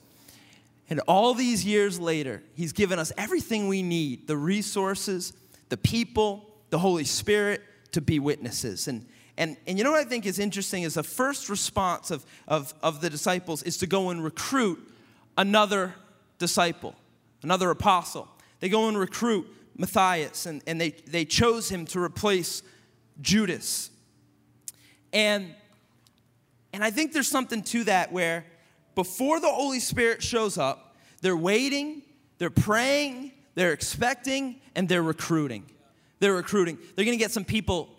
And 0.90 1.00
all 1.06 1.35
these 1.35 1.64
years 1.64 2.00
later, 2.00 2.42
He's 2.54 2.72
given 2.72 2.98
us 2.98 3.12
everything 3.16 3.68
we 3.68 3.85
need 3.85 4.26
the 4.26 4.37
resources, 4.37 5.32
the 5.68 5.76
people, 5.76 6.50
the 6.70 6.80
Holy 6.80 7.04
Spirit 7.04 7.62
to 7.96 8.02
be 8.02 8.18
witnesses. 8.18 8.88
And, 8.88 9.06
and, 9.38 9.56
and 9.66 9.78
you 9.78 9.82
know 9.82 9.92
what 9.92 10.06
I 10.06 10.09
think 10.09 10.26
is 10.26 10.38
interesting 10.38 10.82
is 10.82 10.94
the 10.94 11.02
first 11.02 11.48
response 11.48 12.11
of, 12.11 12.26
of, 12.46 12.74
of 12.82 13.00
the 13.00 13.09
disciples 13.09 13.62
is 13.62 13.78
to 13.78 13.87
go 13.87 14.11
and 14.11 14.22
recruit 14.22 14.78
another 15.38 15.94
disciple, 16.38 16.94
another 17.42 17.70
apostle. 17.70 18.28
They 18.61 18.68
go 18.68 18.88
and 18.88 18.98
recruit 18.98 19.46
Matthias, 19.78 20.44
and, 20.44 20.62
and 20.66 20.78
they, 20.78 20.90
they 20.90 21.24
chose 21.24 21.70
him 21.70 21.87
to 21.87 21.98
replace 21.98 22.62
Judas. 23.22 23.88
And, 25.11 25.54
and 26.74 26.85
I 26.85 26.90
think 26.90 27.14
there's 27.14 27.28
something 27.28 27.62
to 27.62 27.85
that 27.85 28.12
where 28.12 28.44
before 28.94 29.40
the 29.40 29.48
Holy 29.48 29.80
Spirit 29.80 30.22
shows 30.22 30.59
up, 30.59 30.96
they're 31.22 31.35
waiting, 31.35 32.02
they're 32.37 32.50
praying, 32.50 33.32
they're 33.54 33.72
expecting, 33.72 34.61
and 34.74 34.87
they're 34.87 35.02
recruiting. 35.02 35.64
They're 36.18 36.35
recruiting. 36.35 36.79
They're 36.94 37.05
gonna 37.05 37.16
get 37.16 37.31
some 37.31 37.44
people 37.44 37.90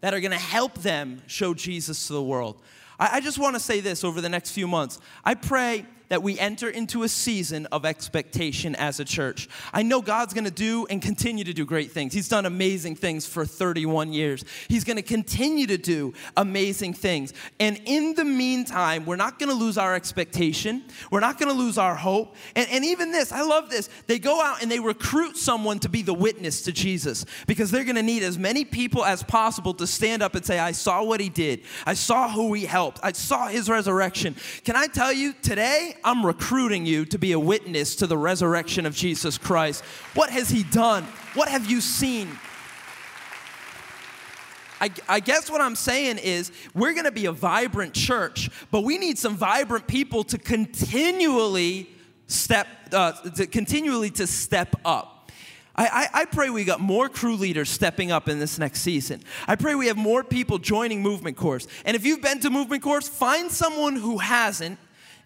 that 0.00 0.14
are 0.14 0.20
gonna 0.20 0.38
help 0.38 0.78
them 0.78 1.22
show 1.26 1.54
Jesus 1.54 2.06
to 2.08 2.12
the 2.12 2.22
world. 2.22 2.60
I, 2.98 3.16
I 3.16 3.20
just 3.20 3.38
wanna 3.38 3.60
say 3.60 3.80
this 3.80 4.04
over 4.04 4.20
the 4.20 4.28
next 4.28 4.50
few 4.50 4.66
months. 4.66 4.98
I 5.24 5.34
pray 5.34 5.86
that 6.12 6.22
we 6.22 6.38
enter 6.38 6.68
into 6.68 7.04
a 7.04 7.08
season 7.08 7.64
of 7.72 7.86
expectation 7.86 8.74
as 8.74 9.00
a 9.00 9.04
church. 9.04 9.48
I 9.72 9.82
know 9.82 10.02
God's 10.02 10.34
gonna 10.34 10.50
do 10.50 10.84
and 10.90 11.00
continue 11.00 11.42
to 11.42 11.54
do 11.54 11.64
great 11.64 11.90
things. 11.90 12.12
He's 12.12 12.28
done 12.28 12.44
amazing 12.44 12.96
things 12.96 13.24
for 13.24 13.46
31 13.46 14.12
years. 14.12 14.44
He's 14.68 14.84
gonna 14.84 15.00
continue 15.00 15.66
to 15.68 15.78
do 15.78 16.12
amazing 16.36 16.92
things. 16.92 17.32
And 17.58 17.80
in 17.86 18.14
the 18.14 18.26
meantime, 18.26 19.06
we're 19.06 19.16
not 19.16 19.38
gonna 19.38 19.54
lose 19.54 19.78
our 19.78 19.94
expectation, 19.94 20.84
we're 21.10 21.20
not 21.20 21.40
gonna 21.40 21.54
lose 21.54 21.78
our 21.78 21.94
hope. 21.94 22.36
And, 22.56 22.68
and 22.68 22.84
even 22.84 23.10
this, 23.10 23.32
I 23.32 23.40
love 23.40 23.70
this. 23.70 23.88
They 24.06 24.18
go 24.18 24.38
out 24.42 24.60
and 24.60 24.70
they 24.70 24.80
recruit 24.80 25.38
someone 25.38 25.78
to 25.78 25.88
be 25.88 26.02
the 26.02 26.12
witness 26.12 26.60
to 26.64 26.72
Jesus 26.72 27.24
because 27.46 27.70
they're 27.70 27.84
gonna 27.84 28.02
need 28.02 28.22
as 28.22 28.36
many 28.36 28.66
people 28.66 29.02
as 29.02 29.22
possible 29.22 29.72
to 29.72 29.86
stand 29.86 30.22
up 30.22 30.34
and 30.34 30.44
say, 30.44 30.58
I 30.58 30.72
saw 30.72 31.02
what 31.02 31.20
he 31.20 31.30
did, 31.30 31.62
I 31.86 31.94
saw 31.94 32.28
who 32.28 32.52
he 32.52 32.66
helped, 32.66 33.00
I 33.02 33.12
saw 33.12 33.46
his 33.46 33.70
resurrection. 33.70 34.36
Can 34.64 34.76
I 34.76 34.88
tell 34.88 35.10
you, 35.10 35.32
today, 35.40 35.96
I'm 36.04 36.24
recruiting 36.24 36.86
you 36.86 37.04
to 37.06 37.18
be 37.18 37.32
a 37.32 37.38
witness 37.38 37.96
to 37.96 38.06
the 38.06 38.18
resurrection 38.18 38.86
of 38.86 38.94
Jesus 38.94 39.38
Christ. 39.38 39.84
What 40.14 40.30
has 40.30 40.50
He 40.50 40.62
done? 40.64 41.04
What 41.34 41.48
have 41.48 41.70
you 41.70 41.80
seen? 41.80 42.28
I, 44.80 44.90
I, 45.08 45.20
guess 45.20 45.48
what 45.48 45.60
I'm 45.60 45.76
saying 45.76 46.18
is 46.18 46.50
we're 46.74 46.92
gonna 46.92 47.12
be 47.12 47.26
a 47.26 47.32
vibrant 47.32 47.94
church, 47.94 48.50
but 48.72 48.80
we 48.80 48.98
need 48.98 49.16
some 49.16 49.36
vibrant 49.36 49.86
people 49.86 50.24
to 50.24 50.38
continually 50.38 51.88
step, 52.26 52.66
uh, 52.92 53.12
to 53.12 53.46
continually 53.46 54.10
to 54.10 54.26
step 54.26 54.74
up. 54.84 55.30
I, 55.76 55.86
I, 55.86 56.20
I, 56.22 56.24
pray 56.26 56.50
we 56.50 56.64
got 56.64 56.80
more 56.80 57.08
crew 57.08 57.36
leaders 57.36 57.70
stepping 57.70 58.10
up 58.10 58.28
in 58.28 58.38
this 58.38 58.58
next 58.58 58.82
season. 58.82 59.22
I 59.46 59.56
pray 59.56 59.74
we 59.74 59.86
have 59.86 59.96
more 59.96 60.22
people 60.22 60.58
joining 60.58 61.00
Movement 61.00 61.36
Course. 61.36 61.66
And 61.84 61.96
if 61.96 62.04
you've 62.04 62.20
been 62.20 62.40
to 62.40 62.50
Movement 62.50 62.82
Course, 62.82 63.08
find 63.08 63.50
someone 63.50 63.96
who 63.96 64.18
hasn't 64.18 64.78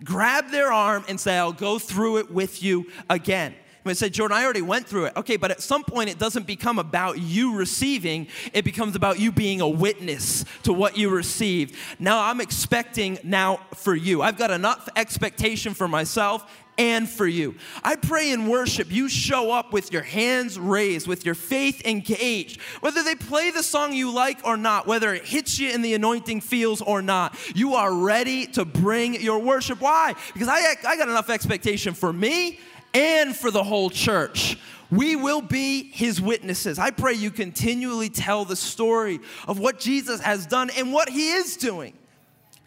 grab 0.04 0.50
their 0.50 0.72
arm 0.72 1.04
and 1.08 1.18
say, 1.18 1.36
I'll 1.36 1.52
go 1.52 1.78
through 1.78 2.18
it 2.18 2.30
with 2.30 2.62
you 2.62 2.86
again. 3.08 3.54
I 3.84 3.92
say, 3.92 4.08
Jordan, 4.08 4.36
I 4.36 4.44
already 4.44 4.62
went 4.62 4.86
through 4.86 5.06
it. 5.06 5.16
Okay, 5.16 5.36
but 5.36 5.50
at 5.50 5.62
some 5.62 5.84
point 5.84 6.10
it 6.10 6.18
doesn't 6.18 6.46
become 6.46 6.78
about 6.78 7.18
you 7.18 7.54
receiving, 7.54 8.26
it 8.52 8.64
becomes 8.64 8.96
about 8.96 9.20
you 9.20 9.30
being 9.30 9.60
a 9.60 9.68
witness 9.68 10.44
to 10.64 10.72
what 10.72 10.96
you 10.96 11.08
received. 11.08 11.76
Now 11.98 12.24
I'm 12.24 12.40
expecting 12.40 13.18
now 13.22 13.60
for 13.74 13.94
you. 13.94 14.22
I've 14.22 14.38
got 14.38 14.50
enough 14.50 14.88
expectation 14.96 15.74
for 15.74 15.86
myself 15.86 16.50
and 16.78 17.08
for 17.08 17.26
you. 17.26 17.54
I 17.82 17.96
pray 17.96 18.32
in 18.32 18.48
worship 18.48 18.90
you 18.90 19.08
show 19.08 19.50
up 19.50 19.72
with 19.72 19.92
your 19.92 20.02
hands 20.02 20.58
raised, 20.58 21.06
with 21.06 21.24
your 21.24 21.34
faith 21.34 21.84
engaged. 21.84 22.60
Whether 22.80 23.02
they 23.02 23.14
play 23.14 23.50
the 23.50 23.62
song 23.62 23.92
you 23.92 24.12
like 24.12 24.40
or 24.44 24.56
not, 24.56 24.86
whether 24.86 25.14
it 25.14 25.24
hits 25.24 25.58
you 25.58 25.70
in 25.70 25.82
the 25.82 25.94
anointing 25.94 26.40
feels 26.40 26.82
or 26.82 27.02
not, 27.02 27.36
you 27.54 27.74
are 27.74 27.92
ready 27.92 28.46
to 28.48 28.64
bring 28.64 29.20
your 29.20 29.38
worship. 29.38 29.80
Why? 29.80 30.14
Because 30.32 30.48
I, 30.48 30.74
I 30.86 30.96
got 30.96 31.08
enough 31.08 31.30
expectation 31.30 31.94
for 31.94 32.12
me 32.12 32.60
and 32.94 33.34
for 33.34 33.50
the 33.50 33.62
whole 33.62 33.90
church. 33.90 34.58
We 34.90 35.16
will 35.16 35.42
be 35.42 35.90
his 35.90 36.20
witnesses. 36.20 36.78
I 36.78 36.90
pray 36.90 37.14
you 37.14 37.30
continually 37.30 38.08
tell 38.08 38.44
the 38.44 38.56
story 38.56 39.18
of 39.48 39.58
what 39.58 39.80
Jesus 39.80 40.20
has 40.20 40.46
done 40.46 40.70
and 40.70 40.92
what 40.92 41.08
he 41.08 41.30
is 41.32 41.56
doing. 41.56 41.94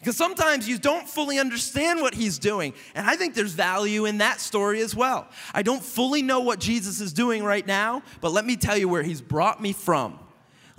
Because 0.00 0.16
sometimes 0.16 0.66
you 0.66 0.78
don't 0.78 1.06
fully 1.06 1.38
understand 1.38 2.00
what 2.00 2.14
he's 2.14 2.38
doing. 2.38 2.72
And 2.94 3.06
I 3.06 3.16
think 3.16 3.34
there's 3.34 3.52
value 3.52 4.06
in 4.06 4.18
that 4.18 4.40
story 4.40 4.80
as 4.80 4.96
well. 4.96 5.28
I 5.52 5.62
don't 5.62 5.82
fully 5.82 6.22
know 6.22 6.40
what 6.40 6.58
Jesus 6.58 7.00
is 7.00 7.12
doing 7.12 7.44
right 7.44 7.66
now, 7.66 8.02
but 8.22 8.32
let 8.32 8.46
me 8.46 8.56
tell 8.56 8.78
you 8.78 8.88
where 8.88 9.02
he's 9.02 9.20
brought 9.20 9.60
me 9.60 9.72
from. 9.72 10.18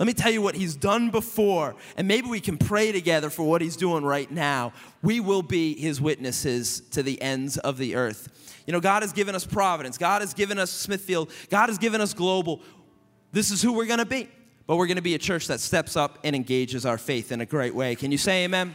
Let 0.00 0.06
me 0.06 0.14
tell 0.14 0.32
you 0.32 0.42
what 0.42 0.56
he's 0.56 0.74
done 0.74 1.10
before, 1.10 1.76
and 1.96 2.08
maybe 2.08 2.26
we 2.26 2.40
can 2.40 2.58
pray 2.58 2.90
together 2.90 3.30
for 3.30 3.44
what 3.44 3.60
he's 3.60 3.76
doing 3.76 4.02
right 4.02 4.28
now. 4.28 4.72
We 5.00 5.20
will 5.20 5.42
be 5.42 5.78
his 5.78 6.00
witnesses 6.00 6.80
to 6.90 7.04
the 7.04 7.22
ends 7.22 7.56
of 7.58 7.78
the 7.78 7.94
earth. 7.94 8.28
You 8.66 8.72
know, 8.72 8.80
God 8.80 9.02
has 9.02 9.12
given 9.12 9.36
us 9.36 9.46
Providence, 9.46 9.98
God 9.98 10.22
has 10.22 10.34
given 10.34 10.58
us 10.58 10.72
Smithfield, 10.72 11.30
God 11.50 11.68
has 11.68 11.78
given 11.78 12.00
us 12.00 12.14
Global. 12.14 12.62
This 13.30 13.52
is 13.52 13.62
who 13.62 13.72
we're 13.72 13.86
gonna 13.86 14.04
be. 14.04 14.28
But 14.66 14.76
we're 14.76 14.88
gonna 14.88 15.02
be 15.02 15.14
a 15.14 15.18
church 15.18 15.46
that 15.46 15.60
steps 15.60 15.96
up 15.96 16.18
and 16.24 16.34
engages 16.34 16.84
our 16.84 16.98
faith 16.98 17.30
in 17.30 17.40
a 17.40 17.46
great 17.46 17.74
way. 17.74 17.94
Can 17.94 18.10
you 18.10 18.18
say 18.18 18.44
amen? 18.44 18.74